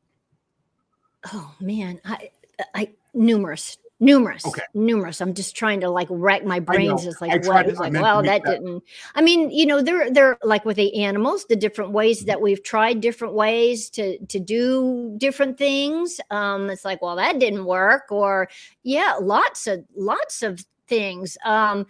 [1.32, 2.30] oh man i
[2.76, 4.62] i numerous numerous Okay.
[4.72, 7.80] numerous i'm just trying to like rack my brains it's like tried what to- it's
[7.80, 8.84] like well that, that- didn't
[9.16, 12.62] i mean you know they're they're like with the animals the different ways that we've
[12.62, 18.04] tried different ways to to do different things um it's like well that didn't work
[18.12, 18.48] or
[18.84, 21.84] yeah lots of lots of things um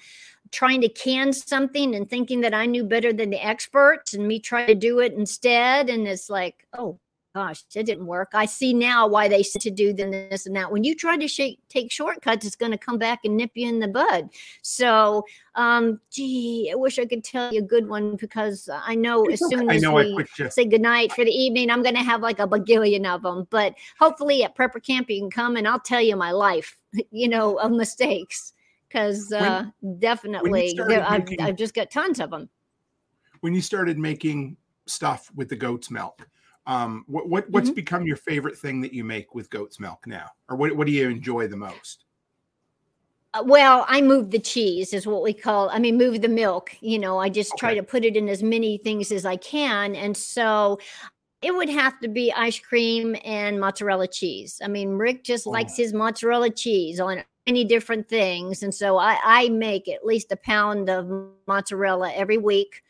[0.53, 4.39] trying to can something and thinking that i knew better than the experts and me
[4.39, 6.99] trying to do it instead and it's like oh
[7.39, 8.31] gosh, it didn't work.
[8.35, 10.73] I see now why they said to do this and that.
[10.73, 13.69] When you try to shake, take shortcuts, it's going to come back and nip you
[13.69, 14.31] in the bud.
[14.63, 19.25] So, um, gee, I wish I could tell you a good one because I know
[19.27, 22.41] as soon I as we say goodnight for the evening, I'm going to have like
[22.41, 23.47] a bagillion of them.
[23.51, 26.77] But hopefully at prepper camp, you can come and I'll tell you my life,
[27.13, 28.53] you know, of mistakes
[28.89, 29.65] because uh,
[29.99, 32.49] definitely there, I've, making- I've just got tons of them.
[33.41, 36.27] When you started making stuff with the goat's milk,
[36.67, 37.75] um, what, what what's Mhm.
[37.77, 40.93] become your favorite thing that you make with goat's milk now, or what what do
[40.93, 42.05] you enjoy the most?
[43.35, 45.69] Uh, well, I move the cheese is what we call.
[45.71, 46.75] I mean, move the milk.
[46.81, 49.95] You know, I just try to put it in as many things as I can,
[49.95, 50.79] and so
[51.41, 54.61] it would have to be ice cream and mozzarella cheese.
[54.63, 55.83] I mean, Rick just likes Oh.
[55.83, 60.37] his mozzarella cheese on many different things, and so I, I make at least a
[60.37, 61.11] pound of
[61.47, 62.83] mozzarella every week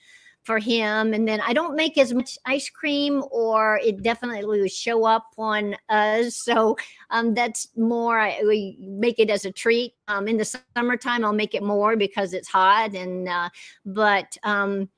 [0.49, 1.13] for him.
[1.13, 5.27] And then i don't make as much ice cream or it definitely would show up
[5.37, 6.37] on us.
[6.37, 6.77] So
[7.11, 9.93] um, that's more I, we make it as a treat.
[10.09, 13.51] Um, in the summertime i'll make it more because it's hot and uh,
[13.85, 14.89] but um,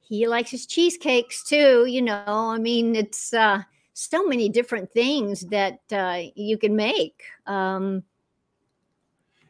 [0.00, 2.22] he likes his cheesecakes too you know?
[2.56, 7.24] I mean it's uh, so many different things that uh, you can make.
[7.46, 8.04] Um,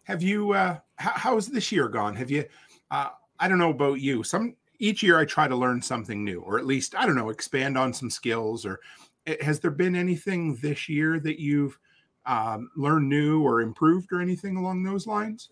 [0.07, 0.53] Have you?
[0.53, 2.15] Uh, how, how's this year gone?
[2.15, 2.45] Have you?
[2.93, 3.09] Uh,
[3.41, 4.23] I don't know about you.
[4.23, 7.31] Some each year I try to learn something new, or at least I don't know,
[7.31, 8.65] expand on some skills.
[8.65, 8.79] Or
[9.27, 11.77] eh, has there been anything this year that you've
[12.25, 15.49] um, learned new or improved, or anything along those lines?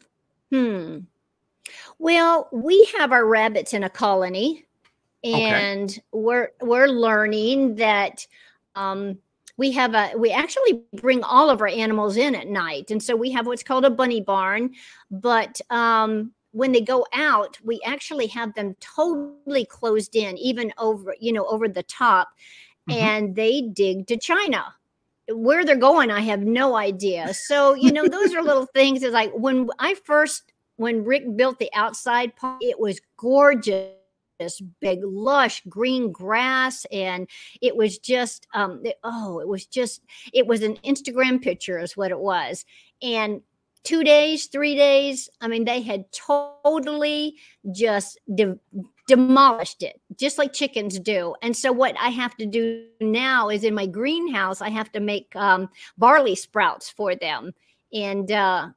[0.52, 1.00] Hmm.
[1.98, 4.66] Well, we have our rabbits in a colony,
[5.24, 5.42] Okay.
[5.42, 8.24] and we're we're learning that
[8.76, 9.18] um,
[9.56, 13.14] we have a we actually bring all of our animals in at night, and so
[13.16, 14.70] we have what's called a bunny barn.
[15.10, 21.14] But um, when they go out, we actually have them totally closed in, even over
[21.20, 22.28] you know over the top,
[22.90, 22.94] Mhm.
[22.96, 24.74] and they dig to China.
[25.32, 27.32] Where they're going i have no idea.
[27.32, 29.02] So you know those are little things.
[29.02, 33.92] It's like when i first when rick built the outside part it was gorgeous
[34.80, 37.28] big lush green grass and
[37.62, 41.96] it was just um it- oh it was just it was an instagram picture is
[41.96, 42.64] what it was.
[43.02, 43.42] And
[43.84, 47.36] two days three days i mean they had totally
[47.72, 48.58] just de-
[49.06, 51.34] demolished it just like chickens do.
[51.42, 55.00] And so what i have to do now is in my greenhouse i have to
[55.00, 55.68] make um,
[55.98, 57.52] barley sprouts for them
[57.94, 58.68] and uh,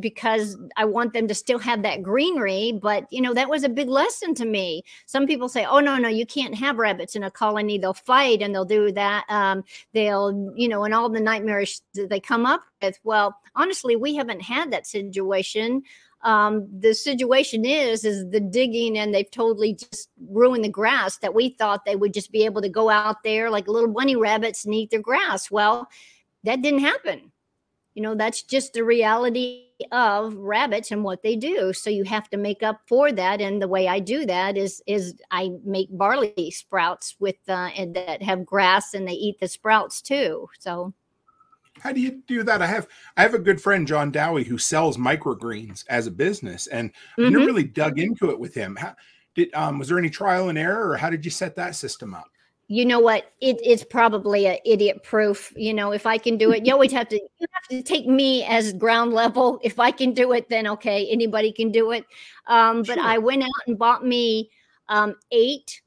[0.00, 3.68] because i want them to still have that greenery but you know that was a
[3.68, 4.82] big lesson to me.
[5.06, 7.78] Some people say oh no no you can't have rabbits in a colony.
[7.78, 12.10] They'll fight and they'll do that um, they'll you know and all the nightmarish that
[12.10, 12.98] they come up with.
[13.04, 15.82] Well honestly we haven't had that situation.
[16.22, 21.34] Um, the situation is is the digging and they've totally just ruined the grass that
[21.34, 24.64] we thought they would just be able to go out there like little bunny rabbits
[24.64, 25.50] and eat their grass.
[25.50, 25.88] Well
[26.44, 27.32] that didn't happen
[27.94, 32.28] you know that's just the reality of rabbits and what they do so you have
[32.30, 35.88] to make up for that and the way i do that is is i make
[35.90, 40.92] barley sprouts with uh, and that have grass and they eat the sprouts too so
[41.80, 42.62] how do you do that?
[42.62, 42.86] I have
[43.16, 47.26] I have a good friend John Dowie who sells microgreens as a business, and mm-hmm.
[47.26, 48.76] I never really dug into it with him.
[48.76, 48.94] How,
[49.34, 52.14] did um, was there any trial and error, or how did you set that system
[52.14, 52.28] up?
[52.68, 53.32] You know what?
[53.40, 55.52] It, it's probably a idiot proof.
[55.56, 58.06] You know, if I can do it, you always have to you have to take
[58.06, 59.60] me as ground level.
[59.64, 62.04] If I can do it, then okay, anybody can do it.
[62.46, 63.04] Um, but sure.
[63.04, 64.50] I went out and bought me
[64.88, 65.80] um, eight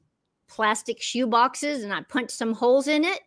[0.48, 3.20] plastic shoe boxes, and I punched some holes in it,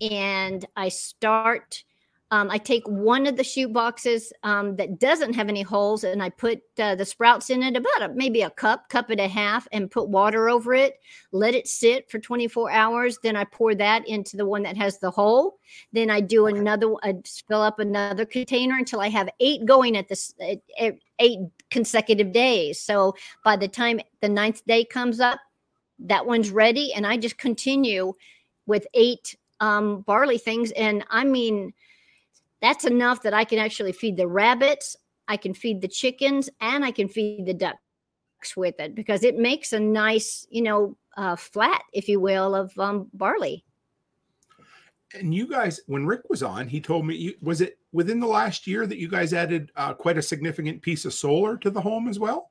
[0.00, 1.84] and I start
[2.32, 6.22] um, I take one of the shoot boxes um, that doesn't have any holes and
[6.22, 9.28] I put uh, the sprouts in it about a, maybe a cup, cup and a
[9.28, 10.98] half, and put water over it.
[11.32, 13.18] Let it sit for 24 hours.
[13.22, 15.58] Then I pour that into the one that has the hole.
[15.92, 17.16] Then I do another, I
[17.46, 20.34] fill up another container until I have eight going at this
[21.18, 22.80] eight consecutive days.
[22.80, 23.14] So
[23.44, 25.38] by the time the ninth day comes up,
[25.98, 28.14] that one's ready, and I just continue
[28.64, 30.70] with eight um, barley things.
[30.72, 31.74] And I mean
[32.62, 34.96] that's enough that I can actually feed the rabbits,
[35.28, 39.36] I can feed the chickens, and I can feed the ducks with it because it
[39.36, 43.64] makes a nice, you know, uh, flat, if you will, of um, barley.
[45.14, 48.26] And you guys, when Rick was on, he told me, you, was it within the
[48.26, 51.80] last year that you guys added uh, quite a significant piece of solar to the
[51.80, 52.50] home as well?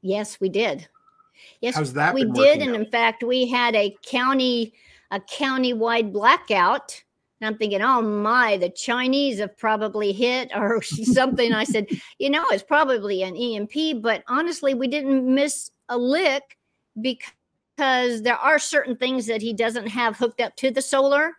[0.00, 0.88] Yes, we did.
[1.60, 2.80] Yes, How's that we did, and out?
[2.80, 4.74] in fact, we had a county
[5.10, 7.03] a county-wide blackout
[7.44, 11.52] and I'm thinking, oh my, the Chinese have probably hit or something.
[11.52, 11.88] I said,
[12.18, 16.56] you know, it's probably an EMP, but honestly, we didn't miss a lick
[16.98, 21.32] because there are certain things that he doesn't have hooked up to the solar.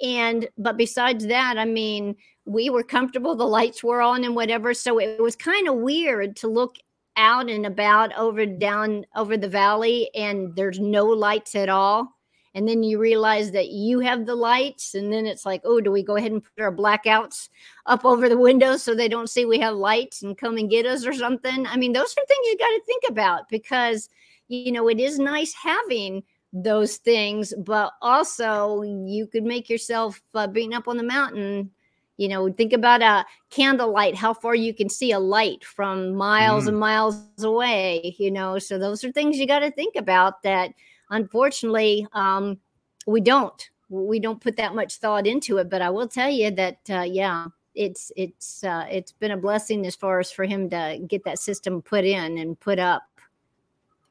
[0.00, 4.74] And, but besides that, I mean, we were comfortable, the lights were on and whatever.
[4.74, 6.76] So it was kind of weird to look
[7.16, 12.16] out and about over down over the valley and there's no lights at all
[12.58, 15.92] and then you realize that you have the lights and then it's like oh do
[15.92, 17.48] we go ahead and put our blackouts
[17.86, 20.84] up over the windows so they don't see we have lights and come and get
[20.84, 21.66] us or something?
[21.68, 24.08] I mean those are things you got to think about because
[24.48, 30.48] you know it is nice having those things but also you could make yourself uh,
[30.48, 31.70] being up on the mountain.
[32.16, 36.64] You know think about a candlelight how far you can see a light from miles
[36.64, 36.68] mm.
[36.68, 38.58] and miles away you know?
[38.58, 40.72] So those are things you got to think about that
[41.10, 42.58] unfortunately, um,
[43.06, 43.70] we don't.
[43.90, 45.70] We don't put that much thought into it.
[45.70, 49.86] But I will tell you that, uh, yeah, it's it's uh, it's been a blessing
[49.86, 53.02] as far as for him to get that system put in and put up.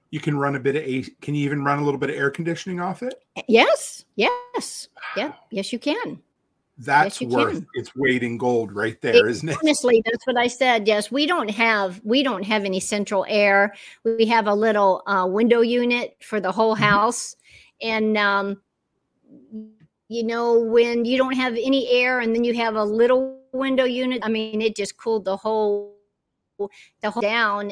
[0.10, 1.04] You can run a bit of a.
[1.22, 3.24] Can you even run a little bit of air conditioning off it?
[3.48, 4.06] Yes.
[4.16, 4.88] Yes.
[5.16, 5.34] Yeah.
[5.52, 6.22] Yes, you can
[6.80, 7.68] that's yes, worth can.
[7.74, 9.60] its weight in gold right there, is not it?
[9.64, 10.88] Honestly, that's what I said.
[10.88, 13.74] Yes, we don't have we don't have any central air.
[14.04, 16.84] We have a little uh, window unit for the whole mm-hmm.
[16.84, 17.36] house,
[17.82, 18.62] and um,
[20.08, 23.86] you know when you don't have any air, and then you have a little window
[23.86, 24.22] unit.
[24.24, 25.96] I mean, it just cooled the whole
[27.02, 27.72] the whole down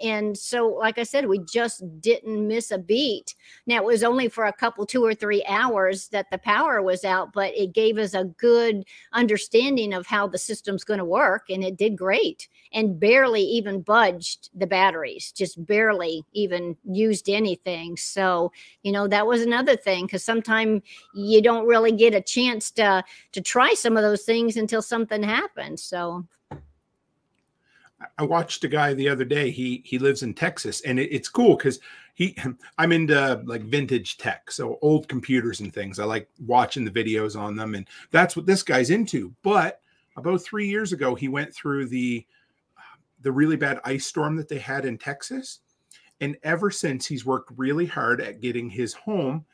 [0.00, 3.34] and so, like I said, we just didn't miss a beat.
[3.66, 7.04] Now, it was only for a couple, two or three hours that the power was
[7.04, 11.50] out, but it gave us a good understanding of how the system's going to work.
[11.50, 17.96] And it did great and barely even budged the batteries, just barely even used anything.
[17.96, 20.82] So, you know, that was another thing because sometimes
[21.14, 25.22] you don't really get a chance to, to try some of those things until something
[25.22, 25.82] happens.
[25.82, 26.26] So,
[28.18, 29.50] I watched a guy the other day.
[29.50, 31.80] He he lives in Texas, and it, it's cool because
[32.14, 32.36] he
[32.78, 35.98] I'm into like vintage tech, so old computers and things.
[35.98, 39.34] I like watching the videos on them, and that's what this guy's into.
[39.42, 39.80] But
[40.16, 42.26] about three years ago, he went through the
[42.76, 45.60] uh, the really bad ice storm that they had in Texas,
[46.20, 49.44] and ever since he's worked really hard at getting his home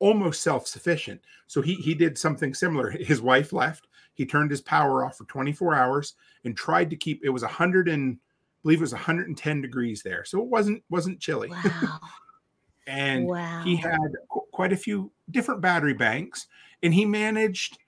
[0.00, 1.20] almost self sufficient.
[1.46, 2.90] So he he did something similar.
[2.90, 3.86] His wife left
[4.20, 6.12] he turned his power off for 24 hours
[6.44, 10.26] and tried to keep it was 100 and I believe it was 110 degrees there.
[10.26, 11.48] So it wasn't wasn't chilly.
[11.48, 12.00] Wow.
[12.86, 13.62] and wow.
[13.64, 16.48] he had qu- quite a few different battery banks
[16.82, 17.78] and he managed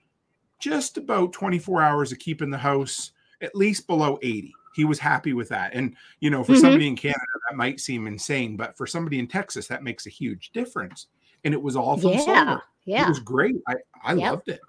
[0.59, 3.11] just about 24 hours of keeping the house
[3.41, 6.61] at least below 80 he was happy with that and you know for mm-hmm.
[6.61, 10.09] somebody in canada that might seem insane but for somebody in texas that makes a
[10.09, 11.07] huge difference
[11.43, 14.31] and it was all from yeah, solar yeah it was great i i yep.
[14.31, 14.59] loved it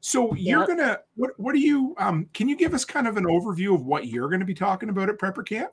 [0.00, 0.68] so you're yep.
[0.68, 3.84] gonna what what do you um can you give us kind of an overview of
[3.84, 5.72] what you're gonna be talking about at Prepper Camp?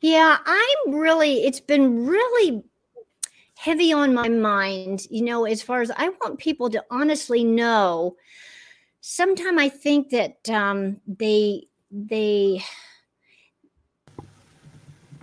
[0.00, 2.62] Yeah, I'm really it's been really
[3.56, 8.16] heavy on my mind, you know, as far as I want people to honestly know
[9.00, 12.62] sometimes I think that um, they they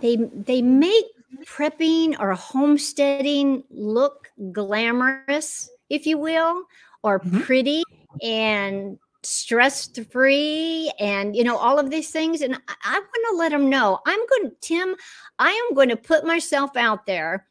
[0.00, 1.04] they they make
[1.46, 6.64] prepping or homesteading look glamorous, if you will,
[7.02, 7.42] or Mhm.
[7.44, 7.82] pretty
[8.22, 13.36] and stress free and you know all of these things and i, I want to
[13.36, 14.96] let them know i'm going to tim
[15.38, 17.46] i am going to put myself out there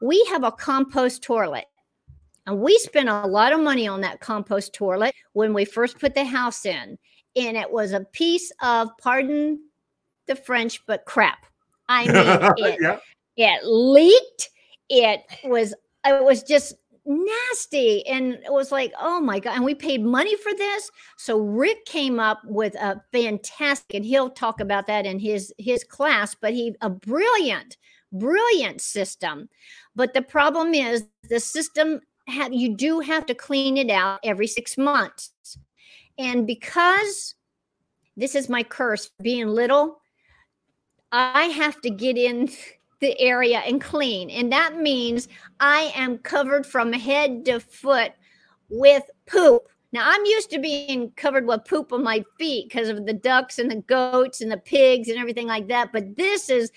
[0.00, 1.64] we have a compost toilet
[2.46, 6.14] and we spent a lot of money on that compost toilet when we first put
[6.14, 6.96] the house in
[7.34, 9.58] and it was a piece of pardon
[10.26, 11.44] the french but crap
[11.88, 12.98] i mean it yeah.
[13.36, 14.50] It leaked.
[14.88, 15.74] It was
[16.04, 16.74] it was just
[17.04, 18.06] nasty.
[18.06, 19.56] And it was like oh my god.
[19.56, 20.90] And we paid money for this.
[21.16, 25.84] So rick came up with a fantastic and he'll talk about that in his his
[25.84, 27.76] class but he a brilliant
[28.12, 29.48] brilliant system.
[29.94, 34.46] But the problem is the system have you do have to clean it out every
[34.46, 35.32] six months.
[36.18, 37.34] And because
[38.16, 40.00] this is my curse being little
[41.12, 42.48] i have to get in
[43.00, 44.30] the area and clean.
[44.30, 45.28] And that means
[45.60, 48.12] I am covered from head to foot
[48.68, 49.68] with poop.
[49.92, 53.58] Now, I'm used to being covered with poop on my feet because of the ducks
[53.58, 55.92] and the goats and the pigs and everything like that.
[55.92, 56.70] But this is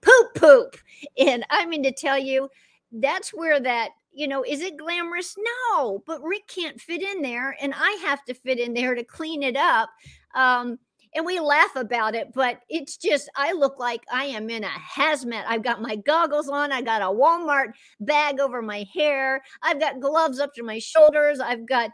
[0.00, 0.76] poop, poop.
[1.16, 2.50] And I mean to tell you,
[2.92, 5.36] that's where that, you know, is it glamorous?
[5.70, 7.56] No, but Rick can't fit in there.
[7.60, 9.90] And I have to fit in there to clean it up.
[10.34, 10.78] Um,
[11.14, 14.68] and we laugh about it, but it's just I look like I am in a
[14.68, 15.44] hazmat.
[15.46, 20.00] I've got my goggles on, I got a Walmart bag over my hair, I've got
[20.00, 21.90] gloves up to my shoulders, I've got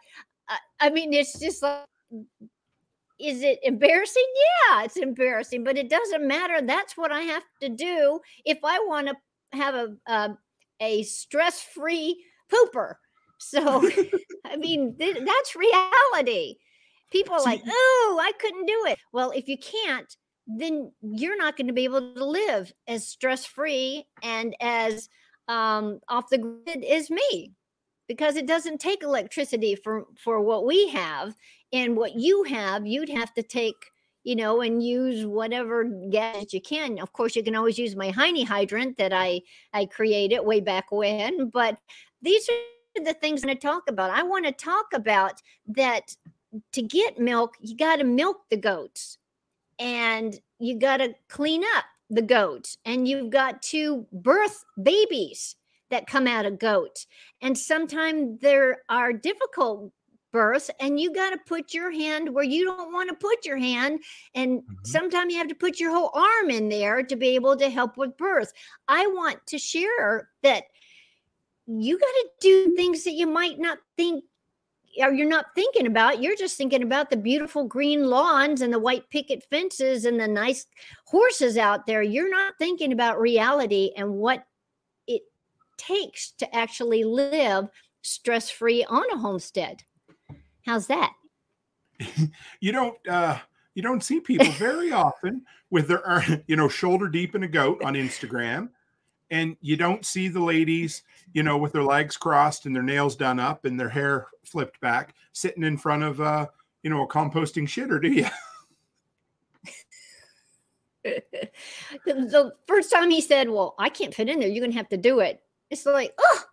[0.49, 1.85] I, I mean it's just like
[3.21, 4.25] is it embarrassing?
[4.69, 6.61] Yeah, it's embarrassing, but it doesn't matter.
[6.61, 9.17] That's what I have to do if I want to
[9.57, 10.31] have a a,
[10.81, 12.95] a stress-free pooper.
[13.39, 13.89] So
[14.45, 16.57] I mean th- that's reality
[17.15, 18.99] people are like, oh, I couldn't do it.
[19.12, 20.15] Well, if you can't,
[20.47, 25.09] then you're not going to be able to live as stress free and as
[25.49, 27.53] um, off the grid as me
[28.09, 31.35] because it doesn't take electricity for for what we have
[31.73, 33.91] and what you have you'd have to take
[34.25, 38.11] you know and use whatever gadget you can of course you can always use my
[38.11, 39.41] hiney hydrant that i
[39.73, 41.79] i created way back when but
[42.23, 46.15] these are the things i'm going to talk about i want to talk about that
[46.72, 49.18] to get milk, you got to milk the goats
[49.78, 55.57] and you got to clean up the goats and you've got to birth babies
[55.90, 57.07] that come out of goats.
[57.40, 59.92] And sometimes there are difficult
[60.32, 63.57] births and you got to put your hand where you don't want to put your
[63.57, 64.00] hand
[64.34, 64.86] and Mhm.
[64.86, 67.96] sometimes you have to put your whole arm in there to be able to help
[67.96, 68.52] with birth.
[68.88, 70.64] I want to share that
[71.66, 74.24] you got to do things that you might not think
[75.01, 78.78] or you're not thinking about you're just thinking about the beautiful green lawns and the
[78.78, 80.66] white picket fences and the nice
[81.05, 82.03] horses out there.
[82.03, 84.45] You're not thinking about reality and what
[85.07, 85.22] it
[85.76, 87.68] takes to actually live
[88.03, 89.82] stress free on a homestead.
[90.64, 91.12] How's that?
[92.61, 93.38] You don't uh
[93.74, 97.82] you don't see people very often with their you know shoulder deep in a goat
[97.82, 98.68] on instagram
[99.31, 101.03] and you don't see the ladies
[101.33, 104.81] you know with their legs crossed and their nails done up and their hair flipped
[104.81, 106.47] back sitting in front of uh
[106.83, 108.27] you know a composting shitter do you?
[111.05, 111.22] The,
[112.07, 114.49] the first time he said well i can't fit in there.
[114.49, 115.43] You're gonna have to do it.
[115.70, 116.45] It's like oh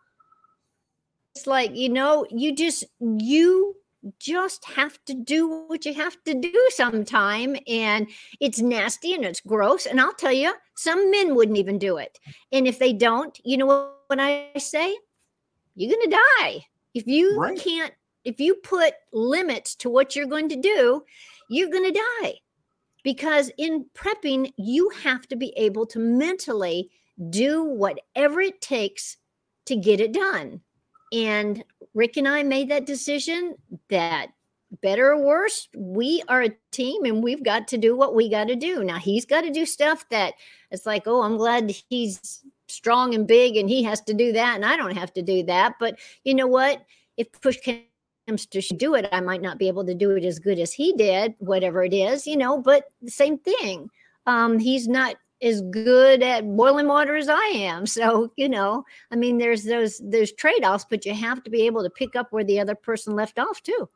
[1.36, 3.76] it's like you know you just you
[4.20, 8.08] just have to do what you have to do sometime and
[8.40, 12.18] it's nasty and it's gross and i'll tell you some men wouldn't even do it.
[12.52, 14.98] And if they don't you know what, what i say?
[15.76, 16.66] You're gonna die.
[16.94, 17.60] If you Right.
[17.60, 17.94] can't
[18.24, 21.04] if you put limits to what you're going to do
[21.50, 22.34] you're gonna die.
[23.04, 26.90] Because in prepping you have to be able to mentally
[27.30, 29.18] do whatever it takes
[29.66, 30.62] to get it done.
[31.14, 31.64] And
[31.94, 33.56] rick and i made that decision
[33.90, 34.30] that
[34.82, 38.48] better or worse we are a team and we've got to do what we got
[38.48, 38.84] to do.
[38.84, 40.36] Now he's got to do stuff that
[40.70, 44.56] it's like oh i'm glad he's strong and big and he has to do that
[44.56, 45.76] and i don't have to do that.
[45.80, 46.86] But you know what?
[47.18, 47.58] If push
[48.28, 50.72] comes to do it i might not be able to do it as good as
[50.72, 53.90] he did whatever it is you know but the same thing.
[54.26, 57.86] Um he's not as good at boiling water as i am.
[57.86, 61.84] So you know i mean there's those there's trade-offs but you have to be able
[61.84, 63.90] to pick up where the other person left off too.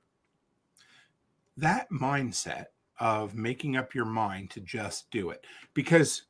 [1.57, 2.65] That mindset
[2.99, 6.23] of making up your mind to just do it because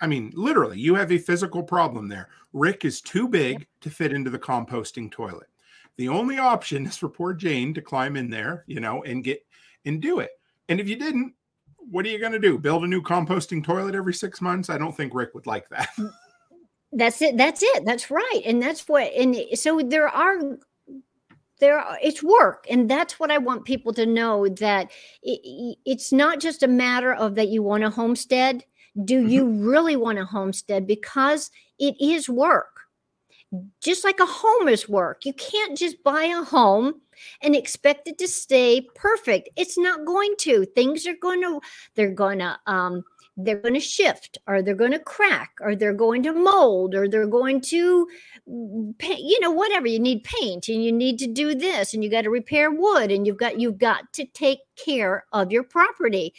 [0.00, 2.28] i mean literally you have a physical problem there.
[2.52, 5.48] Rick is too big to fit into the composting toilet.
[5.96, 9.44] The only option is for poor Jane to climb in there, you know, and get
[9.84, 10.30] and do it.
[10.68, 11.34] And if you didn't,
[11.90, 12.58] what are you going to do?
[12.58, 14.70] Build a new composting toilet every six months?
[14.70, 15.88] I don't think Rick would like that.
[16.92, 17.36] That's it.
[17.36, 17.84] That's it.
[17.84, 18.42] That's right.
[18.44, 19.12] And that's what.
[19.12, 20.58] And so there are
[21.58, 24.90] there are, it's work and that's what i want people to know that
[25.22, 28.64] it, it's not just a matter of that you want a homestead
[29.04, 29.28] do Mm-hmm.
[29.28, 32.75] you really want a homestead because it is work
[33.80, 35.24] just like a home is work.
[35.24, 37.00] You can't just buy a home
[37.42, 39.48] and expect it to stay perfect.
[39.56, 40.64] It's not going to.
[40.64, 41.60] Things are going to
[41.94, 43.04] they're going to um
[43.38, 47.06] they're going to shift or they're going to crack or they're going to mold or
[47.06, 48.08] they're going to
[48.98, 49.86] paint, you know whatever.
[49.86, 53.10] You need paint and you need to do this and you got to repair wood
[53.10, 56.34] and you've got you've got to take care of your property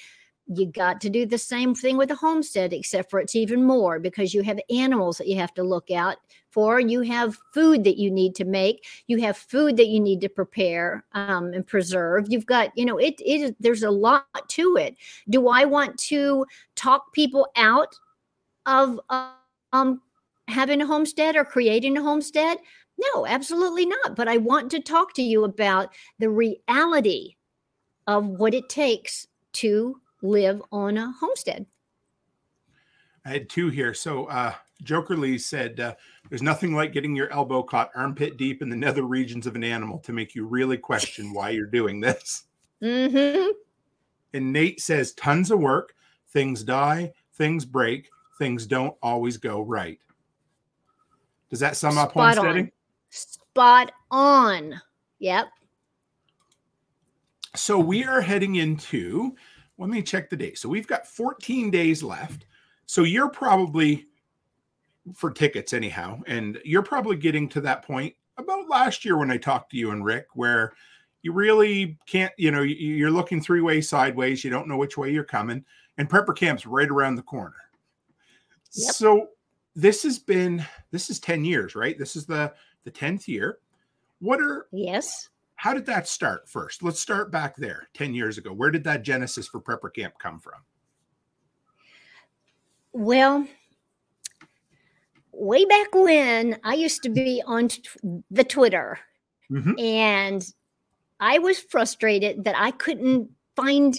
[0.47, 3.99] you got to do the same thing with a homestead except for it's even more
[3.99, 6.17] because you have animals that you have to look out
[6.51, 6.79] for.
[6.79, 8.85] You have food that you need to make.
[9.07, 12.27] You have food that you need to prepare um, and preserve.
[12.29, 13.21] You've got you know it,
[13.59, 14.95] there's a lot to it.
[15.29, 16.45] Do i want to
[16.75, 17.93] talk people out
[18.65, 20.01] of um
[20.47, 22.57] having a homestead or creating a homestead?
[23.13, 24.15] No absolutely not.
[24.15, 27.35] But i want to talk to you about the reality
[28.07, 31.65] of what it takes to live on a homestead
[33.27, 33.93] I had two here.
[33.93, 34.53] So uh,
[34.83, 35.95] Joker Lee said, uh,
[36.29, 39.65] "There's nothing like getting your elbow caught armpit deep in the nether regions of an
[39.65, 42.45] animal to make you really question why you're doing this."
[42.81, 43.49] mm-hmm.
[44.33, 45.93] And Nate says, "Tons of work.
[46.29, 47.11] Things die.
[47.33, 48.09] Things break.
[48.39, 49.99] Things don't always go right."
[51.49, 52.65] Does that sum up Spot homesteading?
[52.65, 52.71] on.
[53.09, 54.81] Spot on.
[55.19, 55.47] Yep.
[57.55, 59.35] So we are heading into.
[59.77, 60.57] Let me check the date.
[60.57, 62.45] So we've got 14 days left.
[62.85, 64.07] So you're probably
[65.13, 69.37] for tickets anyhow, and you're probably getting to that point about last year when I
[69.37, 70.73] talked to you and Rick, where
[71.21, 74.43] you really can't, you know, you- you're looking three ways sideways.
[74.43, 75.65] You don't know which way you're coming,
[75.97, 77.55] and prepper camp's right around the corner.
[78.73, 78.93] Yep.
[78.95, 79.29] So
[79.75, 81.97] this has been this is 10 years, right?
[81.97, 82.53] This is the
[82.83, 83.59] the 10th year.
[84.19, 85.29] What are Yes.
[85.57, 86.81] How did that start first?
[86.83, 88.53] Let's start back there 10 years ago.
[88.53, 90.61] Where did that genesis for prepper camp come from?
[92.93, 93.47] Well,
[95.31, 97.81] way back when I used to be on t-
[98.31, 98.99] the Twitter
[99.51, 99.79] Mhm.
[99.81, 100.45] and
[101.19, 103.95] I was frustrated that I couldn't find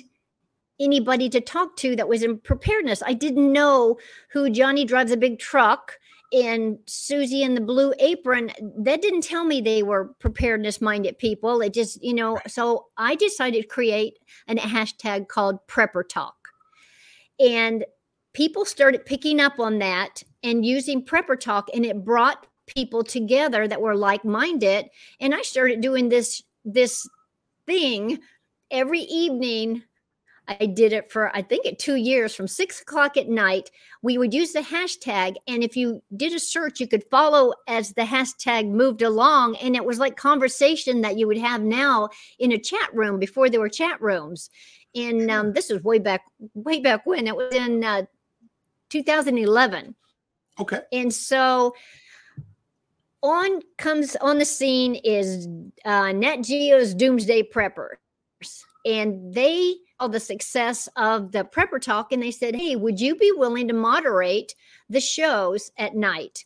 [0.81, 3.03] anybody to talk to that was in preparedness.
[3.05, 3.99] I didn't know
[4.31, 5.99] who Johnny drives a big truck
[6.33, 8.51] and Susie in the blue apron.
[8.79, 11.61] That didn't tell me they were preparedness minded people.
[11.61, 16.37] It just, you know, so I decided to create an hashtag called Prepper Talk.
[17.41, 17.85] And
[18.35, 23.67] people started picking up on that and using Prepper Talk, and it brought people together
[23.67, 24.87] that were like minded.
[25.21, 27.09] And I started doing this this
[27.67, 28.19] thing
[28.71, 29.83] every evening.
[30.49, 33.71] I did it for I think it two years from six o'clock at night.
[34.03, 37.93] We would use the hashtag, and if you did a search, you could follow as
[37.93, 42.53] the hashtag moved along, and it was like conversation that you would have now in
[42.53, 44.51] a chat room before there were chat rooms.
[44.95, 46.23] And um, this was way back,
[46.55, 48.03] way back when it was in uh,
[48.89, 49.95] 2011.
[50.61, 50.81] Okay.
[50.93, 51.75] And so
[53.23, 55.47] on comes on the scene is
[55.85, 57.97] uh, Nat Geo's Doomsday Preppers.
[58.85, 63.17] And they saw the success of the Prepper Talk and they said, Hey, would you
[63.17, 64.55] be willing to moderate
[64.89, 66.45] the shows at night?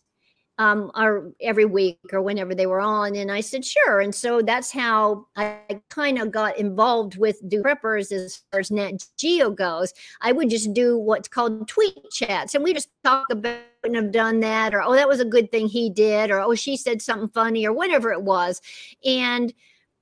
[0.58, 3.16] Um, or every week or whenever they were on.
[3.16, 4.00] And I said, sure.
[4.00, 8.70] And so that's how I kind of got involved with Do Preppers as far as
[8.70, 9.92] Nat Geo goes.
[10.20, 14.12] I would just do what's called tweet chats and we just talk about wouldn't have
[14.12, 17.02] done that or oh that was a good thing he did or oh she said
[17.02, 18.60] something funny or whatever it was
[19.04, 19.52] and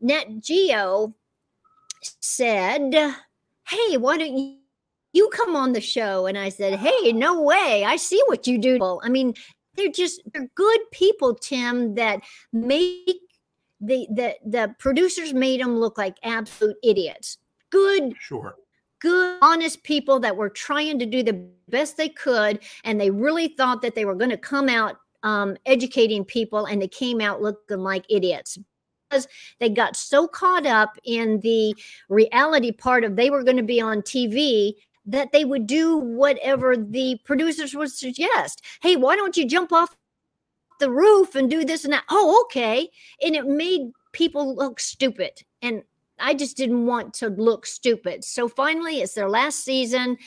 [0.01, 1.15] Nat Geo
[2.21, 3.15] said
[3.71, 4.57] hey why don't you
[5.13, 6.27] you come on the show?
[6.27, 7.85] And i said hey no way.
[7.87, 9.01] I see what you do.
[9.03, 9.35] I mean
[9.77, 12.21] they're just they're good people tim that
[12.53, 13.19] make
[13.81, 17.39] the the the producers made them look like absolute idiots.
[17.71, 18.55] Good Sure.
[19.01, 23.49] good, honest people that were trying to do the best they could, and they really
[23.49, 27.41] thought that they were going to come out um, educating people, and they came out
[27.41, 28.59] looking like idiots
[29.59, 31.75] they got so caught up in the
[32.09, 34.75] reality part of they were going to be on TV
[35.07, 38.65] that they would do whatever the producers would suggest.
[38.83, 39.97] Hey, why don't you jump off
[40.79, 42.05] the roof and do this and that?
[42.11, 42.89] Oh, okay.
[43.23, 45.43] And it made people look stupid.
[45.63, 45.83] And
[46.19, 48.25] I just didn't want to look stupid.
[48.25, 50.19] So finally, it's their last season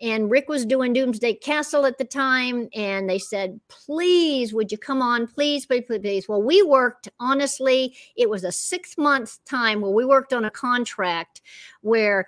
[0.00, 4.78] and Rick was doing Doomsday Castle at the time, and they said, "Please, would you
[4.78, 5.26] come on?
[5.26, 7.96] Please, please, please, please." Well, we worked honestly.
[8.16, 11.42] It was a six month time where we worked on a contract
[11.82, 12.26] where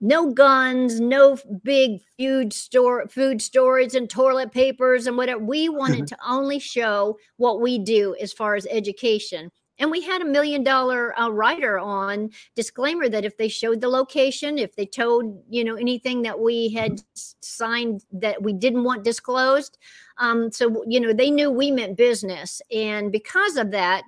[0.00, 5.42] no guns, no big food store, food storage, and toilet papers and whatever.
[5.42, 9.50] We wanted to only show what we do as far as education.
[9.80, 13.88] And we had a million dollar uh, writer on disclaimer that if they showed the
[13.88, 19.04] location, if they told, you know, anything that we had signed that we didn't want
[19.04, 19.78] disclosed.
[20.18, 22.60] Um, so, you know, they knew we meant business.
[22.70, 24.02] And because of that,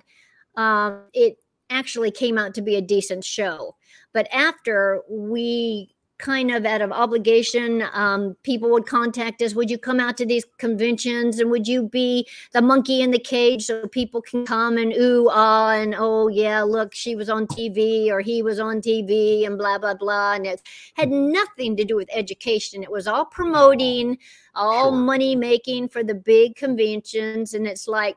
[0.55, 1.37] um, it
[1.71, 3.75] actually came out to be a decent show.
[4.13, 5.92] But after we
[6.23, 9.53] kind of out of obligation um, people would contact us.
[9.55, 11.37] Would you come out to these conventions?
[11.39, 15.27] And would you be the monkey in the cage so people can come and ooh
[15.29, 19.57] ah and oh yeah look she was on tv or he was on tv and
[19.57, 20.35] blah blah blah.
[20.35, 20.61] And it
[20.93, 22.83] had nothing to do with education.
[22.83, 24.17] It was all promoting
[24.55, 24.99] all sure.
[24.99, 27.53] money making for the big conventions.
[27.53, 28.15] And it's like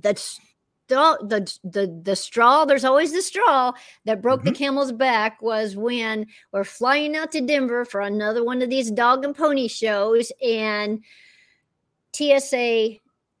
[0.00, 0.40] that's
[0.88, 3.72] the the the straw there's always the straw
[4.04, 4.48] that broke mm-hmm.
[4.48, 8.90] the camel's back was when we're flying out to denver for another one of these
[8.90, 11.02] dog and pony shows and
[12.12, 12.90] tsa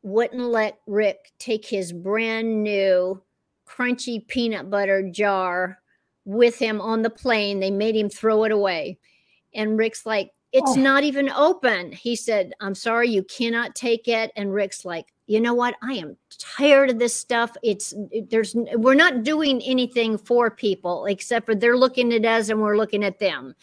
[0.02, 3.20] wouldn't let rick take his brand new
[3.66, 5.78] crunchy peanut butter jar
[6.24, 8.98] with him on the plane they made him throw it away
[9.54, 10.80] and rick's like it's oh.
[10.80, 11.90] not even open.
[11.92, 14.30] He said i'm sorry you cannot take it.
[14.36, 15.74] And rick's like you know what?
[15.82, 17.50] I am tired of this stuff.
[17.62, 17.92] It's
[18.30, 22.76] there's we're not doing anything for people except for they're looking at us and we're
[22.76, 23.54] looking at them.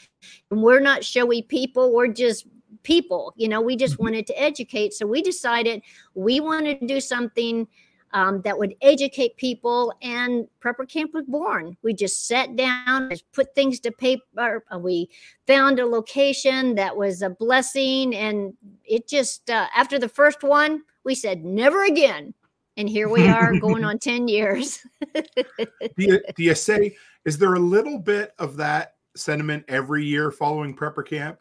[0.51, 2.45] And we're not showy people we're just
[2.83, 4.03] people you know we just mm-hmm.
[4.03, 4.93] wanted to educate.
[4.93, 5.81] So we decided
[6.13, 7.67] we wanted to do something
[8.13, 13.23] um, that would educate people and prepper camp was born we just sat down and
[13.33, 15.09] put things to paper we
[15.47, 18.53] found a location that was a blessing and
[18.85, 22.33] it just uh, after the first one we said never again.
[22.77, 24.85] And here we are going on 10 years.
[25.13, 25.23] do,
[25.97, 26.95] you, do you say,
[27.25, 31.39] is there a little bit of that sentiment every year following prepper camp?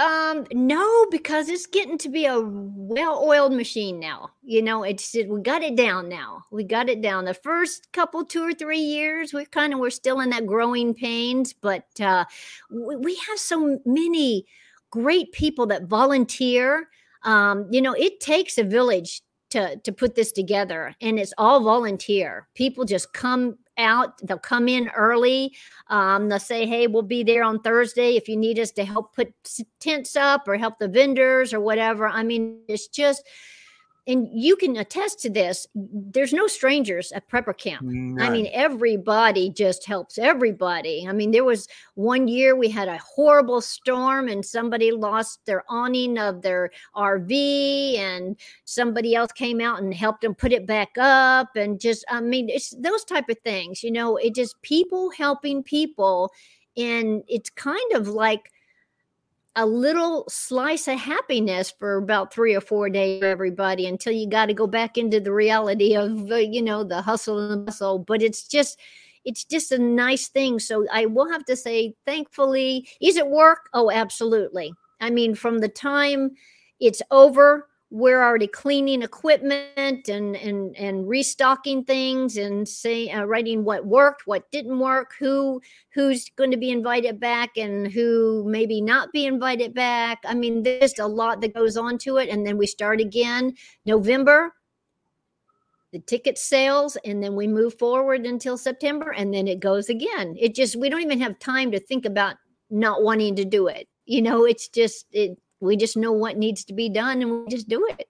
[0.00, 4.30] Um, no, because it's getting to be a well-oiled machine now.
[4.42, 6.44] You know, it's it, we got it down now.
[6.50, 7.26] We got it down.
[7.26, 10.94] The first couple, two or three years, we kind of were still in that growing
[10.94, 12.24] pains, but uh,
[12.70, 14.46] we, we have so many
[14.90, 16.88] great people that volunteer
[17.22, 21.60] um, you know, it takes a village to to put this together, and it's all
[21.62, 22.48] volunteer.
[22.54, 24.18] People just come out.
[24.22, 25.56] They'll come in early.
[25.88, 29.14] Um, they'll say, "Hey, we'll be there on Thursday if you need us to help
[29.14, 29.32] put
[29.80, 33.26] tents up or help the vendors or whatever." I mean, it's just
[34.10, 37.82] and you can attest to this there's no strangers at prepper camp.
[37.82, 38.20] None.
[38.20, 41.06] i mean everybody just helps everybody.
[41.08, 45.64] I mean there was one year we had a horrible storm and somebody lost their
[45.68, 50.90] awning of their rv and somebody else came out and helped them put it back
[50.98, 55.10] up and just i mean it's those type of things you know it just people
[55.10, 56.32] helping people.
[56.76, 58.50] And it's kind of like
[59.56, 64.46] a little slice of happiness for about three or four days everybody until you got
[64.46, 67.98] to go back into the reality of uh, you know the hustle and the bustle
[67.98, 68.78] but it's just
[69.24, 70.58] it's just a nice thing.
[70.58, 73.68] So i will have to say thankfully is it work?
[73.74, 74.72] Oh absolutely.
[75.00, 76.32] I mean from the time
[76.78, 83.64] it's over we're already cleaning equipment and and and restocking things and say uh, writing
[83.64, 85.60] what worked what didn't work who
[85.92, 90.20] who's going to be invited back and who maybe not be invited back.
[90.24, 93.54] I mean there's a lot that goes on to it and then we start again
[93.84, 94.54] november
[95.92, 100.36] the ticket sales and then we move forward until september and then it goes again.
[100.38, 102.36] It just we don't even have time to think about
[102.70, 103.88] not wanting to do it.
[104.04, 107.46] You know it's just it we just know what needs to be done and we
[107.48, 108.08] just do it.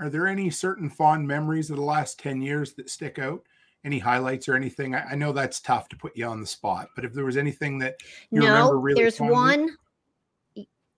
[0.00, 3.42] Are there any certain fond memories of the last 10 years that stick out?
[3.84, 4.94] Any highlights or anything?
[4.94, 7.36] I, I know that's tough to put you on the spot, but if there was
[7.36, 7.96] anything that
[8.30, 9.76] you no, remember really there's one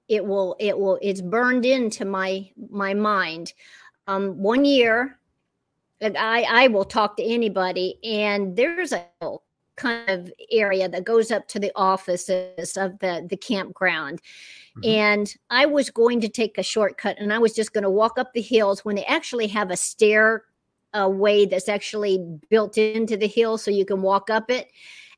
[0.08, 3.52] it will it will it's burned into my my mind.
[4.08, 5.18] Um one year
[6.00, 9.06] I I will talk to anybody and there's a
[9.82, 14.20] kind of area that goes up to the offices of the the campground
[14.78, 14.90] Mm-hmm.
[14.90, 18.18] And I was going to take a shortcut and I was just going to walk
[18.18, 20.44] up the hills when they actually have a stair
[20.94, 22.18] a way that's actually
[22.50, 24.70] built into the hill so you can walk up it.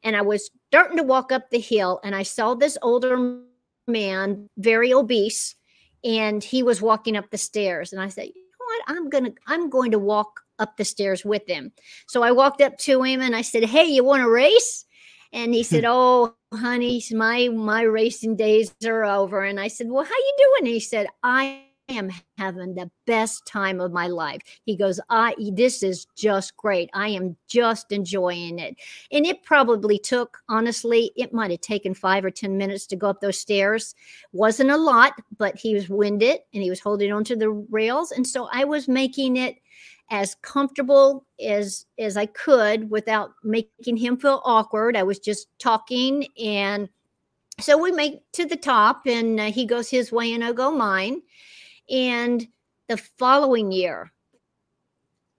[0.02, 3.40] And I was starting to walk up the hill and I saw this older
[3.86, 5.56] man, very obese,
[6.04, 7.92] and he was walking up the stairs.
[7.92, 8.82] And I said, you know what?
[8.86, 11.72] I'm gonna I'm going to walk up the stairs with him.
[12.06, 14.84] So I walked up to him and I said, "Hey, you want to race?"
[15.32, 20.04] And he said, "Oh, honey, my my racing days are over." And I said, "Well,
[20.04, 24.40] how you doing?" And he said, "I am having the best time of my life."
[24.64, 26.88] He goes, "I this is just great.
[26.94, 28.76] I am just enjoying it."
[29.12, 33.08] And it probably took, honestly, it might have taken 5 or 10 minutes to go
[33.10, 33.94] up those stairs.
[34.32, 38.26] Wasn't a lot, but he was winded and he was holding onto the rails, and
[38.26, 39.56] so I was making it
[40.10, 44.96] as comfortable as as I could without making him feel awkward.
[44.96, 46.88] I was just talking and
[47.60, 50.72] so we make to the top and uh, he goes his way and I go
[50.72, 51.22] mine.
[51.88, 52.46] And
[52.88, 54.10] the following year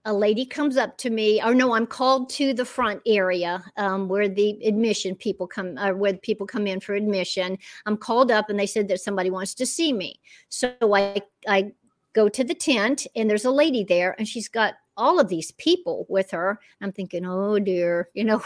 [0.05, 4.07] a lady comes up to me or no i'm called to the front area um,
[4.07, 8.49] where the admission people come or where people come in for admission i'm called up
[8.49, 11.71] and they said that somebody wants to see me so i i
[12.15, 15.51] go to the tent and there's a lady there and she's got all of these
[15.53, 18.39] people with her i'm thinking oh dear you know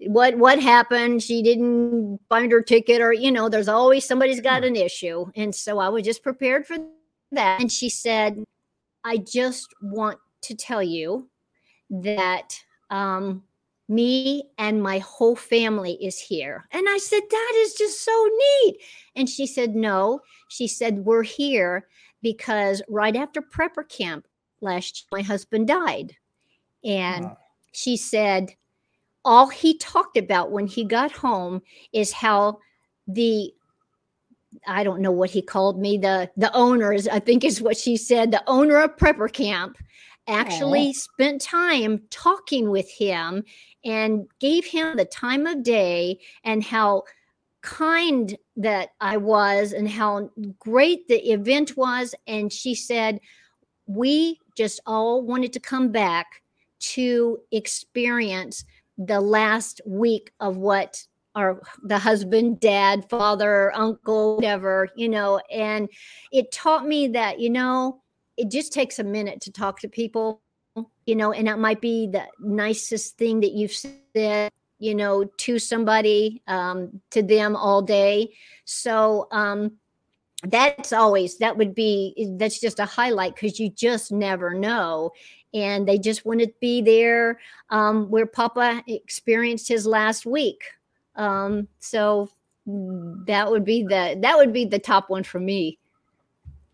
[0.00, 4.62] what what happened she didn't find her ticket or you know there's always somebody's got
[4.62, 6.76] an issue and so i was just prepared for
[7.32, 8.44] that and she said
[9.02, 11.28] i just want to tell you
[11.88, 12.54] that
[12.90, 13.42] um
[13.88, 16.64] me and my whole family is here.
[16.70, 18.30] And I said, That is just so
[18.62, 18.76] neat.
[19.16, 20.20] And she said, No.
[20.48, 21.88] She said, We're here
[22.22, 24.26] because right after prepper camp
[24.60, 26.16] last year, my husband died.
[26.84, 27.38] And wow.
[27.72, 28.54] she said,
[29.24, 31.62] all he talked about when he got home
[31.92, 32.58] is how
[33.06, 33.52] the
[34.66, 37.96] I don't know what he called me, the the owners, I think is what she
[37.96, 39.76] said, the owner of prepper camp
[40.26, 40.94] actually Aww.
[40.94, 43.44] spent time talking with him
[43.84, 47.04] and gave him the time of day and how
[47.62, 52.14] kind that I was and how great the event was.
[52.26, 53.20] And she said,
[53.86, 56.42] We just all wanted to come back
[56.80, 58.64] to experience
[58.98, 65.88] the last week of what our the husband, dad, father, uncle, whatever, you know, and
[66.32, 68.02] it taught me that, you know,
[68.36, 70.42] it just takes a minute to talk to people,
[71.06, 74.50] you know, and that might be the nicest thing that you've said
[74.80, 78.32] you know, to somebody, um, to them all day.
[78.64, 79.72] So um,
[80.42, 85.12] that's always, that would be, that's just a highlight because you just never know.
[85.52, 90.62] And they just want to be there um, where Papa experienced his last week.
[91.14, 92.30] Um, so
[92.66, 95.78] that would be the, that would be the top one for me.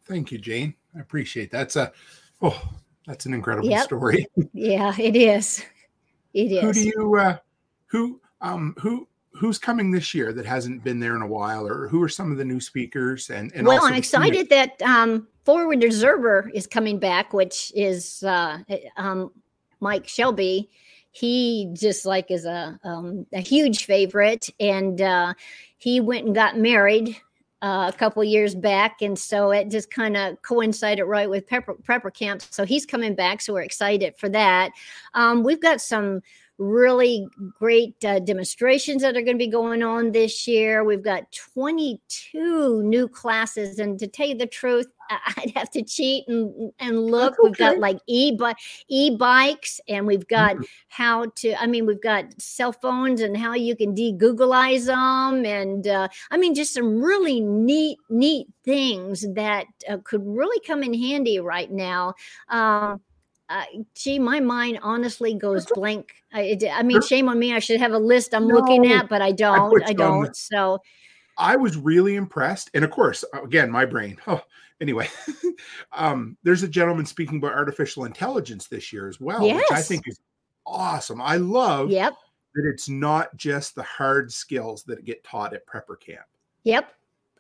[0.05, 0.75] Thank you, Jane.
[0.95, 1.59] I appreciate that.
[1.59, 1.93] that's a,
[2.41, 2.71] oh,
[3.07, 3.85] that's an incredible yep.
[3.85, 4.29] story.
[4.53, 5.65] yeah, it is.
[6.35, 6.63] It is.
[6.63, 7.39] Who do you, uh,
[7.87, 11.89] who um who who's coming this year that hasn't been there in a while or
[11.89, 15.83] who are some of the new speakers and, and well i'm excited that um forward
[15.85, 18.59] observer is coming back which is uh
[18.97, 19.31] um
[19.81, 20.71] mike shelby
[21.13, 25.33] he just like is a um, a huge favorite and uh
[25.79, 27.17] he went and got married
[27.63, 31.83] uh, a couple years back, and so it just kind of coincided right with prepper,
[31.83, 32.43] prepper camp.
[32.51, 34.73] So he's coming back, so we're excited for that.
[35.15, 36.21] Um, we've got some
[36.59, 37.27] really
[37.59, 40.85] great uh, demonstrations that are going to be going on this year.
[40.85, 44.87] We've got 22 new classes, and to tell you the truth,
[45.37, 47.35] I'd have to cheat and, and look.
[47.35, 47.39] Okay.
[47.43, 48.37] We've got like e
[48.89, 50.65] e bikes, and we've got mm-hmm.
[50.89, 51.61] how to.
[51.61, 56.37] I mean, we've got cell phones and how you can de-Googleize them, and uh, I
[56.37, 61.71] mean, just some really neat, neat things that uh, could really come in handy right
[61.71, 62.15] now.
[62.49, 63.01] Um,
[63.49, 66.15] uh, gee, my mind honestly goes blank.
[66.33, 67.55] I, I, mean, shame on me.
[67.55, 69.83] I should have a list I'm no, looking at, but I don't.
[69.85, 70.35] I, I don't.
[70.35, 70.81] So
[71.39, 72.71] I was really impressed.
[72.75, 74.17] And of course, uh, again, my brain.
[74.27, 74.43] Oh,
[74.81, 75.09] anyway,
[75.93, 79.57] um, there's a gentleman speaking about artificial intelligence this year as well, yes.
[79.57, 80.19] which I think is
[80.67, 81.23] awesome.
[81.23, 82.15] I love yep.
[82.55, 86.27] that it's not just the hard skills that get taught at prepper camp.
[86.65, 86.93] Yep.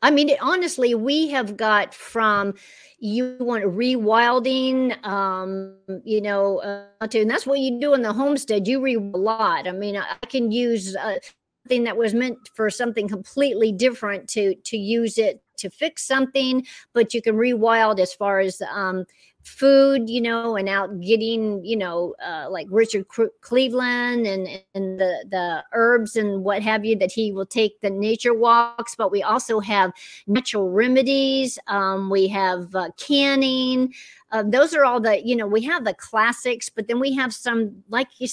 [0.02, 2.54] I mean, honestly, we have got from
[2.98, 8.12] you want rewilding, um, you know, uh, to, and that's what you do in the
[8.12, 8.66] homestead.
[8.66, 9.66] You re a lot.
[9.66, 11.16] I mean, I can use uh,
[11.64, 16.66] something that was meant for something completely different to to use it to fix something,
[16.92, 19.04] but you can rewild as far as um,
[19.46, 23.06] food, you know, and out getting, you know, uh, like Richard
[23.40, 27.88] Cleveland and and the the herbs and what have you that he will take the
[27.88, 28.96] nature walks.
[28.96, 29.92] But we also have
[30.26, 31.58] natural remedies.
[31.68, 33.94] Um, we have uh, canning.
[34.32, 37.32] Uh, those are all the you know we have the classics, but then we have
[37.32, 38.28] some like you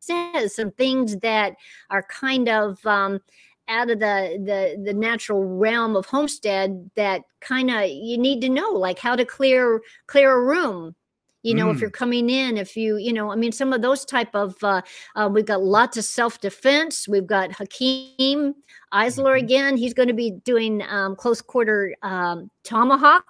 [0.00, 1.54] said some things that
[1.90, 3.20] are kind of um,
[3.68, 8.48] out of the the the natural realm of homestead that kind of you need to
[8.48, 10.94] know like how to clear clear a room.
[11.42, 11.80] You know if Mm.
[11.82, 14.82] you're coming in if you you know i mean some of those type of uh,
[15.14, 17.06] uh we've got lots of self-defense.
[17.08, 18.54] We've got Hakim
[18.92, 19.42] Isler Mhm.
[19.42, 19.76] again.
[19.76, 23.26] He's going to be doing um close quarter um tomahawk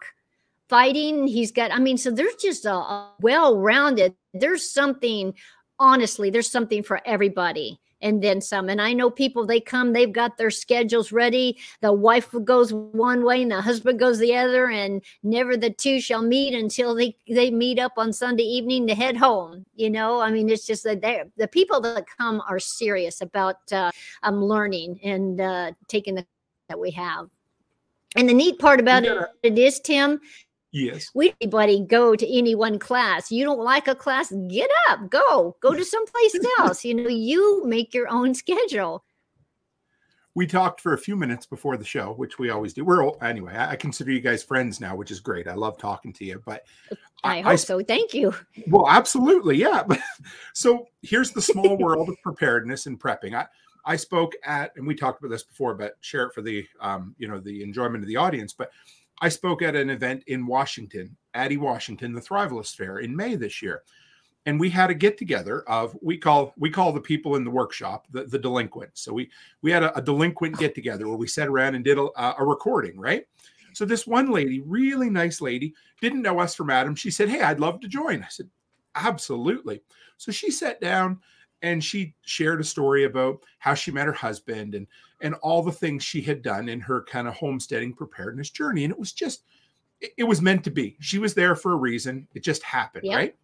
[0.68, 1.26] fighting.
[1.26, 5.34] He's got i mean so there's just a, a well-rounded there's something
[5.78, 8.68] honestly there's something for everybody and then some.
[8.68, 11.58] And i know people they come they've got their schedules ready.
[11.80, 16.00] The wife goes one way and the husband goes the other and never the two
[16.00, 20.20] shall meet until they they meet up on sunday evening to head home you know?
[20.20, 21.02] I mean it's just that
[21.36, 23.90] the people that come are serious about uh
[24.22, 26.26] um learning and uh taking the
[26.68, 27.28] that we have.
[28.16, 30.20] And the neat part about You it, it is tim
[30.76, 31.10] Yes.
[31.14, 35.56] we anybody go to any one class you don't like a class get up go
[35.60, 39.02] go to someplace else you know you make your own schedule
[40.34, 42.84] We talked for a few minutes before the show, which we always do.
[42.84, 43.54] We're all, anyway.
[43.54, 45.48] I, I consider you guys friends now, which is great.
[45.48, 46.42] I love talking to you.
[46.44, 46.66] But
[47.24, 48.34] i, hope so thank you
[48.66, 49.84] Well, absolutely, yeah.
[50.52, 53.34] So here's the small world of preparedness and prepping.
[53.34, 53.46] I
[53.86, 57.14] I spoke at, and we talked about this before, but share it for the um,
[57.16, 58.52] you know, the enjoyment of the audience.
[58.52, 58.70] But
[59.20, 63.62] I spoke at an event in Washington, Addie, Washington, the Thrivalist Fair in May this
[63.62, 63.82] year.
[64.44, 67.50] And we had a get together of we call we call the people in the
[67.50, 69.02] workshop the, the delinquents.
[69.02, 69.28] So we
[69.62, 72.44] we had a, a delinquent get together where we sat around and did a, a
[72.44, 73.26] recording, right?
[73.72, 76.94] So this one lady, really nice lady, didn't know us from Adam.
[76.94, 78.48] She said, "Hey, I'd love to join." I said,
[78.96, 79.82] Absolutely.
[80.16, 81.20] So she sat down
[81.62, 84.86] and she shared a story about how she met her husband and
[85.20, 88.84] and all the things she had done in her kind of homesteading preparedness journey.
[88.84, 89.44] And it was just,
[90.02, 90.94] it, it was meant to be.
[91.00, 92.28] She was there for a reason.
[92.34, 93.16] It just happened, Yeah.
[93.16, 93.36] right?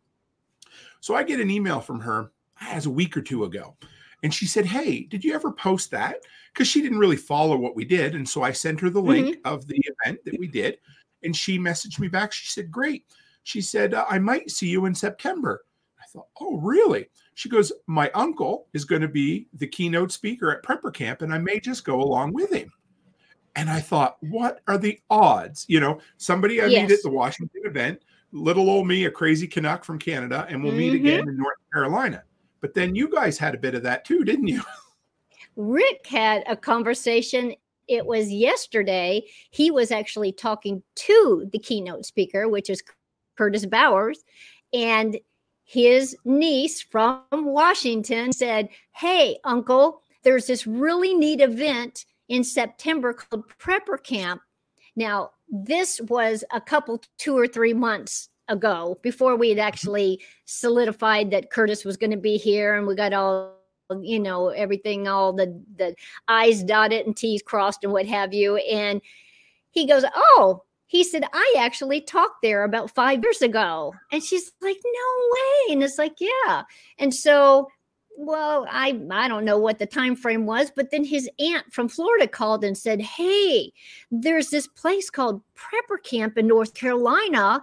[1.00, 3.74] So I get an email from her as a week or two ago.
[4.22, 6.16] And she said, Hey, did you ever post that?
[6.52, 8.14] Because she didn't really follow what we did.
[8.14, 10.78] And so I sent her the link of the event that we did.
[11.24, 12.32] And she messaged me back.
[12.32, 13.06] She said, Great.
[13.44, 15.64] She said, "Uh, I might see you in September.
[16.12, 17.08] Thought, Oh, really?
[17.34, 21.32] She goes, My uncle is going to be the keynote speaker at Prepper Camp, and
[21.32, 22.70] I may just go along with him.
[23.56, 25.64] And I thought, What are the odds?
[25.68, 28.02] You know, somebody I meet at the Washington event,
[28.32, 30.96] little old me, a crazy Canuck from Canada, and we'll meet Mhm.
[30.96, 32.24] again in North Carolina.
[32.60, 34.62] But then you guys had a bit of that too, didn't you?
[35.56, 37.54] Rick had a conversation.
[37.88, 39.24] It was yesterday.
[39.50, 42.82] He was actually talking to the keynote speaker, which is
[43.36, 44.24] Curtis Bowers,
[44.72, 45.18] and
[45.64, 53.48] his niece from Washington said, Hey, uncle, there's this really neat event in September called
[53.58, 54.42] Prepper Camp.
[54.96, 61.30] Now, this was a couple, two or three months ago before we had actually solidified
[61.30, 63.56] that Curtis was going to be here and we got all
[64.00, 65.94] you know everything all the the
[66.26, 69.02] i's dotted and t's crossed and what have you and
[69.70, 74.52] he goes oh he said i actually talked there about five years ago and she's
[74.60, 76.62] like no way and it's like yeah
[76.98, 77.66] and so
[78.18, 81.88] well i i don't know what the time frame was but then his aunt from
[81.88, 83.72] florida called and said hey
[84.10, 87.60] there's this place called prepper camp in north carolina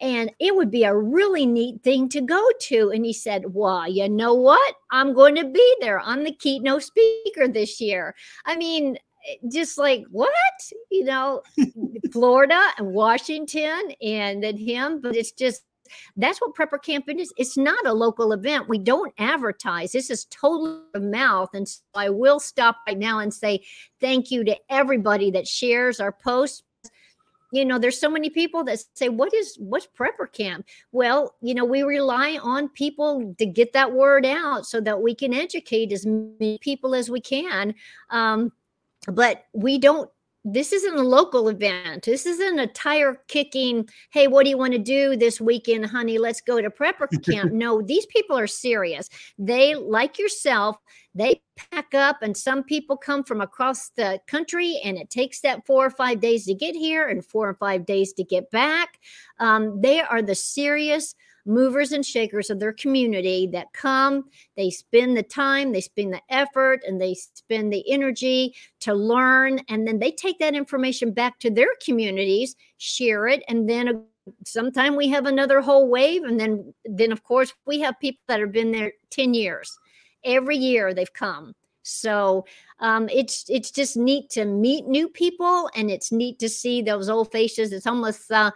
[0.00, 2.90] and it would be a really neat thing to go to.
[2.90, 4.74] And he said, Well, you know what?
[4.90, 6.00] I'm going to be there.
[6.00, 8.14] I'm the keynote speaker this year.
[8.46, 8.96] I mean,
[9.50, 10.30] just like what?
[10.90, 11.42] You know,
[12.12, 15.62] Florida and Washington and then him, but it's just
[16.16, 17.32] that's what prepper camping is.
[17.36, 18.68] It's not a local event.
[18.68, 19.92] We don't advertise.
[19.92, 21.50] This is totally mouth.
[21.54, 23.64] And so i will stop right now and say
[24.00, 26.62] thank you to everybody that shares our posts.
[27.52, 30.66] You know there's so many people that say what is what's prepper camp?
[30.92, 35.16] Well you know we rely on people to get that word out so that we
[35.16, 37.74] can educate as many people as we can
[38.10, 38.52] um,
[39.06, 40.10] but we don't
[40.42, 42.04] this isn't a local event.
[42.04, 46.18] This isn't a tire kicking hey what do you want to do this weekend honey?
[46.18, 47.52] Let's go to prepper camp.
[47.52, 49.08] No these people are serious.
[49.38, 50.76] They like yourself
[51.14, 51.42] they
[51.72, 55.84] pack up and some people come from across the country and it takes that four
[55.84, 58.98] or five days to get here and four or five days to get back.
[59.38, 61.14] Um, they are the serious
[61.46, 64.24] movers and shakers of their community that come
[64.56, 69.60] they spend the time they spend the effort and they spend the energy to learn
[69.68, 73.92] and then they take that information back to their communities share it and then uh,
[74.44, 78.40] sometime we have another whole wave and then then of course we have people that
[78.40, 79.78] have been there 10 years.
[80.24, 81.54] Every year they've come.
[81.82, 82.44] So
[82.78, 87.08] um, it's it's just neat to meet new people and it's neat to see those
[87.08, 87.72] old faces.
[87.72, 88.50] It's almost uh,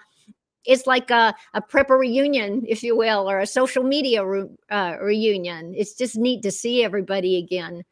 [0.65, 4.97] it's like a, a prepper reunion if you will or a social media re- uh,
[5.01, 7.83] reunion it's just neat to see everybody again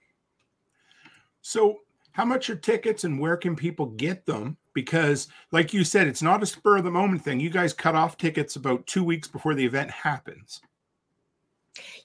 [1.42, 1.80] So,
[2.12, 6.22] how much are tickets and where can people get them because, like you said, it's
[6.22, 7.40] not a spur of the moment thing.
[7.40, 10.60] You guys cut off tickets about two weeks before the event happens.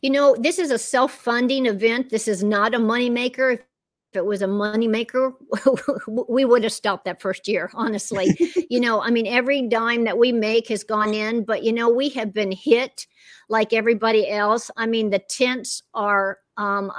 [0.01, 2.09] You know, this is a self funding event.
[2.09, 3.55] This is not a moneymaker.
[3.55, 3.63] If
[4.13, 5.33] it was a moneymaker,
[6.29, 8.35] we would have stopped that first year, honestly.
[8.69, 11.89] you know, I mean, every dime that we make has gone in, but, you know,
[11.89, 13.05] we have been hit
[13.49, 14.71] like everybody else.
[14.77, 16.91] I mean, the tents are um,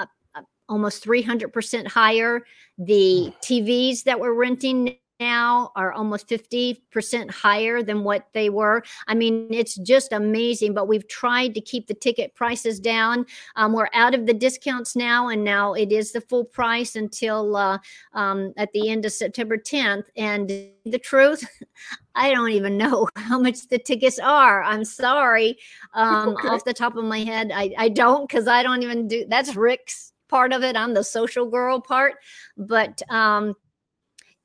[0.69, 2.45] almost 300% higher.
[2.79, 8.83] The TVs that we're renting now are almost 50% higher than what they were.
[9.07, 13.27] I mean, it's just amazing, but we've tried to keep the ticket prices down.
[13.57, 17.57] Um, we're out of the discounts now, and now it is the full price until
[17.57, 17.79] uh,
[18.14, 20.05] um, at the end of September 10th.
[20.16, 20.49] And
[20.85, 21.45] the truth,
[22.14, 24.62] I don't even know how much the tickets are.
[24.62, 25.59] I'm sorry.
[25.95, 26.49] Um, okay.
[26.49, 29.57] Off the top of my head, I, I don't because I don't even do that's
[29.57, 30.77] Rick's part of it.
[30.77, 32.14] I'm the social girl part,
[32.57, 33.55] but um,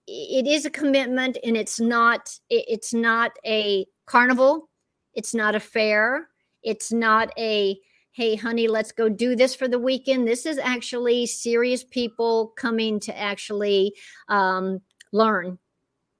[0.08, 2.38] it is a commitment, and it's not.
[2.50, 4.70] It's not a carnival.
[5.14, 6.28] It's not a fair.
[6.64, 7.78] It's not a
[8.14, 10.28] hey, honey, let's go do this for the weekend.
[10.28, 13.96] This is actually serious people coming to actually
[14.30, 14.82] um,
[15.12, 15.58] learn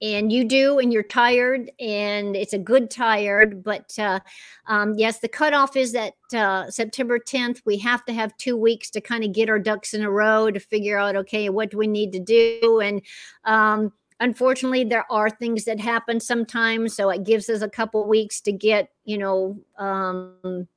[0.04, 4.20] and you do and you're tired and it's a good tired but uh,
[4.68, 8.90] um, yes the cutoff is that uh, september 10th we have to have two weeks
[8.90, 11.78] to kind of get our ducks in a row to figure out okay what do
[11.78, 12.82] we need to do?
[12.84, 13.02] And
[13.46, 18.42] um, unfortunately there are things that happen sometimes so it gives us a couple weeks
[18.42, 20.68] to get you know um,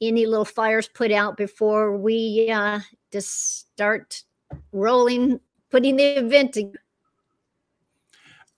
[0.00, 2.80] any little fires put out before we uh,
[3.12, 4.24] just start
[4.72, 6.78] rolling putting the event together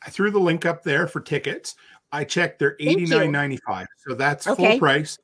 [0.06, 1.76] I threw the link up there for tickets.
[2.12, 4.72] I checked; they're eighty nine ninety five, so that's okay.
[4.72, 5.18] full price.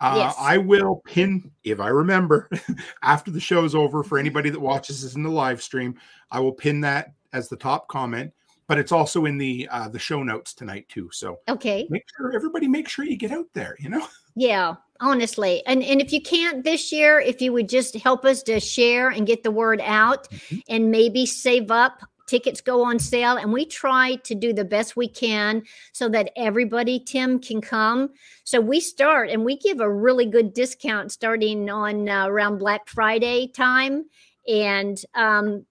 [0.00, 0.34] Uh, yes.
[0.38, 2.50] I will pin if I remember
[3.02, 5.94] after the show is over for anybody that watches this in the live stream.
[6.30, 8.32] I will pin that as the top comment,
[8.66, 11.08] but it's also in the uh, the show notes tonight too.
[11.12, 13.76] So okay, make sure everybody make sure you get out there.
[13.78, 14.06] You know.
[14.36, 18.42] Yeah, honestly, and and if you can't this year, if you would just help us
[18.42, 20.56] to share and get the word out, mm-hmm.
[20.68, 24.96] and maybe save up tickets go on sale and we try to do the best
[24.96, 25.62] we can
[25.92, 28.10] so that everybody tim can come.
[28.44, 32.88] So we start and we give a really good discount starting on uh, around black
[32.88, 34.04] friday time.
[34.48, 35.66] And um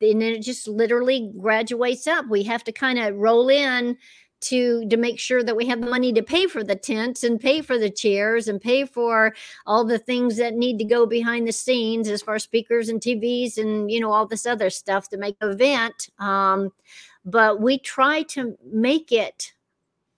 [0.00, 2.26] and then it just literally graduates up.
[2.28, 3.96] We have to kind of roll in
[4.44, 7.40] to to make sure that we have the money to pay for the tents and
[7.40, 9.34] pay for the chairs and pay for
[9.66, 13.00] all the things that need to go behind the scenes as far as speakers and
[13.00, 16.08] TVs and you know all this other stuff to make the event.
[16.18, 16.70] Um,
[17.24, 19.52] but we try to make it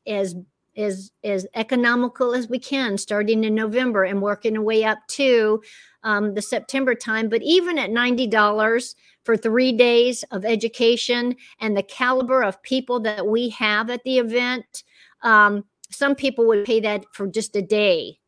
[0.07, 0.35] as
[0.77, 5.63] as as economical as we can starting in November and working our way up to
[6.03, 7.29] um, the September time.
[7.29, 13.01] But even at ninety dollars for three days of education and the caliber of people
[13.01, 14.85] that we have at the event,
[15.23, 18.19] um, some people would pay that for just a day.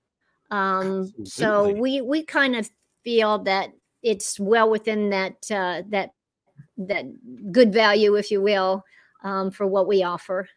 [0.51, 2.71] Um, so we we kind of
[3.05, 3.71] feel that
[4.03, 6.11] it's well within that uh, that
[6.79, 7.05] that
[7.53, 8.85] good value, if you will,
[9.23, 10.49] um, for what we offer.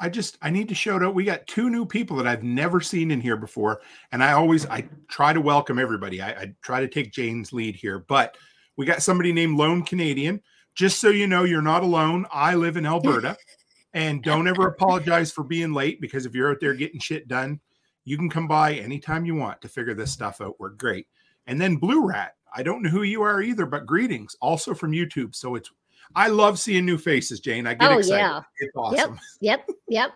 [0.00, 1.14] I just I need to shout out.
[1.14, 3.82] We got two new people that I've never seen in here before,
[4.12, 6.22] and I always I try to welcome everybody.
[6.22, 8.36] I, I try to take Jane's lead here, but
[8.76, 10.40] we got somebody named Lone Canadian.
[10.74, 12.24] Just so you know, you're not alone.
[12.32, 13.36] I live in Alberta.
[13.92, 17.60] and don't ever apologize for being late because if you're out there getting shit done,
[18.04, 20.56] you can come by anytime you want to figure this stuff out.
[20.58, 21.06] We're great.
[21.46, 22.36] And then Blue Rat.
[22.54, 24.34] I don't know who you are either, but greetings.
[24.40, 25.34] Also from YouTube.
[25.34, 25.70] So it's
[26.14, 27.66] I love seeing new faces, Jane.
[27.66, 28.20] I get oh, excited.
[28.20, 28.42] Yeah.
[28.58, 29.18] It's awesome.
[29.40, 29.68] Yep.
[29.68, 29.76] Yep.
[29.88, 30.10] Yep.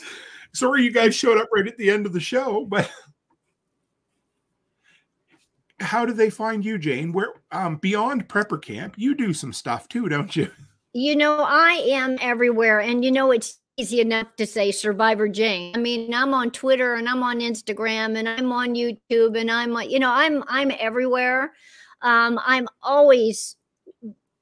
[0.54, 2.90] Sorry you guys showed up right at the end of the show, but
[5.80, 7.12] how do they find you, Jane?
[7.12, 10.50] Where um, beyond prepper camp, you do some stuff too, don't you?
[10.94, 15.74] You know, I am everywhere, and you know it's easy enough to say Survivor Jane.
[15.74, 19.74] I mean, I'm on Twitter and I'm on Instagram and I'm on YouTube and I'm
[19.88, 21.54] you know I'm I'm everywhere.
[22.02, 23.56] Um, I'm always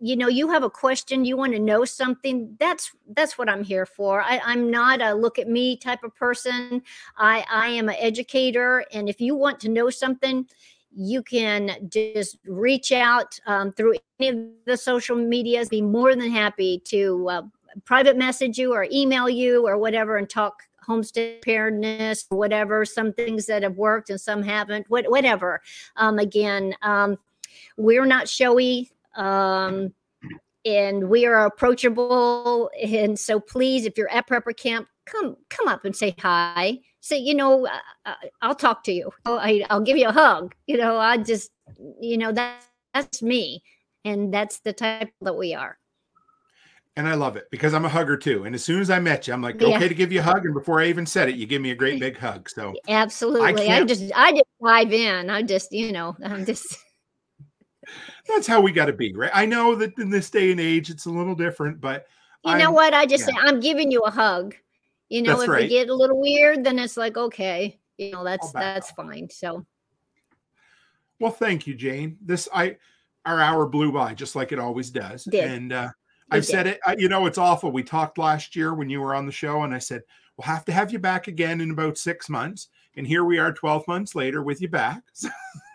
[0.01, 3.63] you know you have a question you want to know something that's that's what i'm
[3.63, 6.83] here for I, i'm not a look at me type of person
[7.17, 10.47] i i am an educator and if you want to know something
[10.95, 15.69] you can just reach out um, through any of the social medias.
[15.69, 17.43] Be more than happy to uh,
[17.85, 22.85] private message you or email you or whatever and talk homestead preparedness, whatever.
[22.85, 24.87] Some things that have worked and some haven't.
[24.89, 25.61] What, whatever.
[25.97, 27.19] Um, again, um,
[27.77, 28.91] we're not showy.
[29.17, 29.93] Um,
[30.65, 32.71] and we are approachable.
[32.83, 37.19] And so please, if you're at prepper camp, come come up and say hi say
[37.19, 37.71] you know uh,
[38.07, 41.51] uh i'll talk to you I, i'll give you a hug you know i just
[42.01, 42.63] you know that,
[42.95, 43.63] that's me
[44.05, 45.79] and that's the type that we are
[46.97, 48.45] And I love it because I'm a hugger too.
[48.45, 49.77] And as soon as I met you, I'm like, Yeah.
[49.77, 50.45] okay to give you a hug.
[50.45, 52.51] And before I even said it, you give me a great big hug.
[52.51, 53.49] So Absolutely.
[53.49, 55.31] I, can't- just I just dive in.
[55.31, 56.77] I just, you know, I'm just
[58.29, 59.31] that's how we got to be, right?
[59.35, 62.07] I know that in this day and age, it's a little different, but
[62.45, 62.95] you know I'm- what?
[62.95, 63.35] I just yeah.
[63.35, 64.55] say I'm giving you a hug.
[65.09, 65.63] You know, That's if right.
[65.63, 69.29] we get a little weird, then it's like, okay, you know, that's that's fine.
[69.29, 69.67] So
[71.19, 72.17] Well, thank you, Jane.
[72.23, 72.77] This I
[73.27, 75.25] our hour blew by just like it always does.
[75.25, 75.45] Did.
[75.51, 75.89] And uh,
[76.31, 76.81] I've said it.
[76.87, 77.73] I, you know, it's awful.
[77.73, 80.03] We talked last year when you were on the show, and I said
[80.37, 82.69] we'll have to have you back again in about six months.
[82.97, 85.03] And here we are, twelve months later, with you back.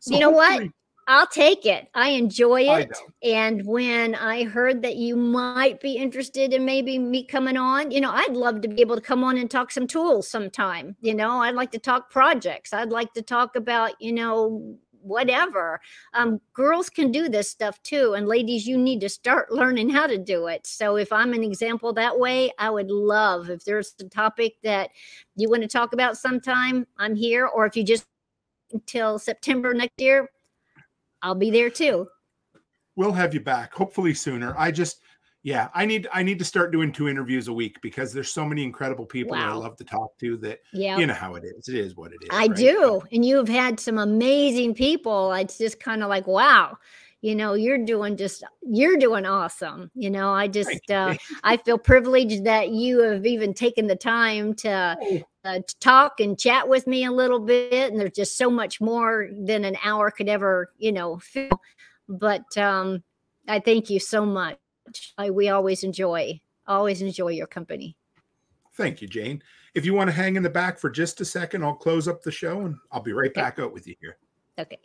[0.00, 0.62] So You know what?
[1.08, 1.88] I'll take it.
[1.94, 2.90] I enjoy it.
[2.90, 3.30] know.
[3.30, 8.02] And when I heard that you might be interested in maybe me coming on, you
[8.02, 10.96] know, I'd love to be able to come on and talk some tools sometime.
[11.00, 12.74] You know, I'd like to talk projects.
[12.74, 15.80] I'd like to talk about, you know, whatever.
[16.12, 18.12] Um, girls can do this stuff too.
[18.12, 20.66] And ladies, you need to start learning how to do it.
[20.66, 24.90] So if I'm an example that way, I would love if there's a topic that
[25.36, 27.46] you want to talk about sometime, I'm here.
[27.46, 28.06] Or if you just
[28.72, 30.28] until September next year,
[31.22, 32.08] I'll be there too.
[32.96, 34.54] we'll have you back hopefully sooner.
[34.58, 35.00] I just
[35.44, 38.44] yeah, I need I need to start doing two interviews a week because there's so
[38.44, 40.98] many incredible people that I love to talk to that Yeah.
[40.98, 41.68] you know how it is.
[41.68, 42.28] It is what it is.
[42.32, 42.56] I right?
[42.56, 43.02] do.
[43.12, 45.32] And you've had some amazing people.
[45.32, 46.76] It's just kind of like, wow,
[47.22, 49.90] you know, you're doing just, you're doing awesome.
[49.94, 51.14] You know, I just, uh,
[51.44, 56.20] I feel privileged that you have even taken the time to, Oh, uh, to talk
[56.20, 57.90] and chat with me a little bit.
[57.90, 61.60] And there's just so much more than an hour could ever, you know, fill.
[62.08, 63.02] But um,
[63.48, 64.58] I thank you so much.
[65.16, 67.96] I, we always enjoy, always enjoy your company.
[68.74, 69.42] Thank you, Jane.
[69.74, 72.22] If you want to hang in the back for just a second, I'll close up
[72.22, 73.40] the show and I'll be right Okay.
[73.40, 74.18] back out with you here.
[74.58, 74.78] Okay.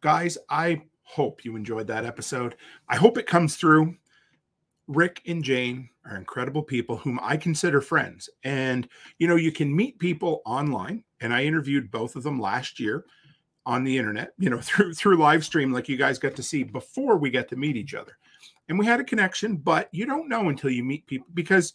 [0.00, 2.56] Guys, I hope you enjoyed that episode.
[2.88, 3.96] I hope it comes through.
[4.90, 8.28] Rick and Jane are incredible people whom I consider friends.
[8.42, 8.88] And,
[9.18, 11.04] you know, you can meet people online.
[11.20, 13.04] And I interviewed both of them last year
[13.64, 16.64] on the internet, you know, through through live stream, like you guys got to see
[16.64, 18.18] before we got to meet each other.
[18.68, 21.74] And we had a connection, but you don't know until you meet people because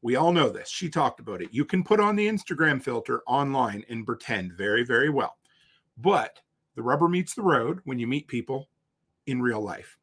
[0.00, 0.68] we all know this.
[0.68, 1.48] She talked about it.
[1.52, 5.36] You can put on the Instagram filter online and pretend very, very well.
[5.96, 6.38] But
[6.76, 8.68] the rubber meets the road when you meet people
[9.26, 9.96] in real life.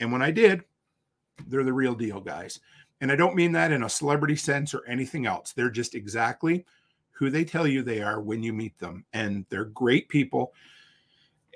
[0.00, 0.64] And when I did,
[1.46, 2.60] they're the real deal, guys.
[3.00, 5.52] And I don't mean that in a celebrity sense or anything else.
[5.52, 6.66] They're just exactly
[7.10, 9.04] who they tell you they are when you meet them.
[9.12, 10.52] And they're great people.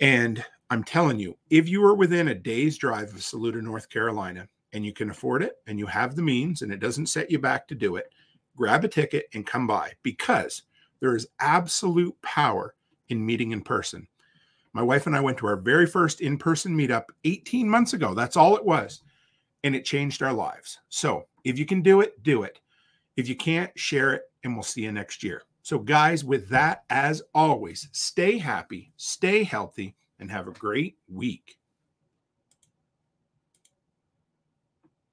[0.01, 4.49] And I'm telling you, if you are within a day's drive of Saluda, North Carolina,
[4.73, 7.39] and you can afford it and you have the means and it doesn't set you
[7.39, 8.07] back to do it,
[8.57, 10.63] grab a ticket and come by because
[11.01, 12.75] there is absolute power
[13.09, 14.07] in meeting in person.
[14.73, 18.15] My wife and I went to our very first in person meetup 18 months ago.
[18.15, 19.03] That's all it was.
[19.65, 20.79] And it changed our lives.
[20.89, 22.61] So if you can do it, do it.
[23.17, 25.43] If you can't, share it, and we'll see you next year.
[25.63, 31.59] So, guys, with that, as always, stay happy, stay healthy, and have a great week.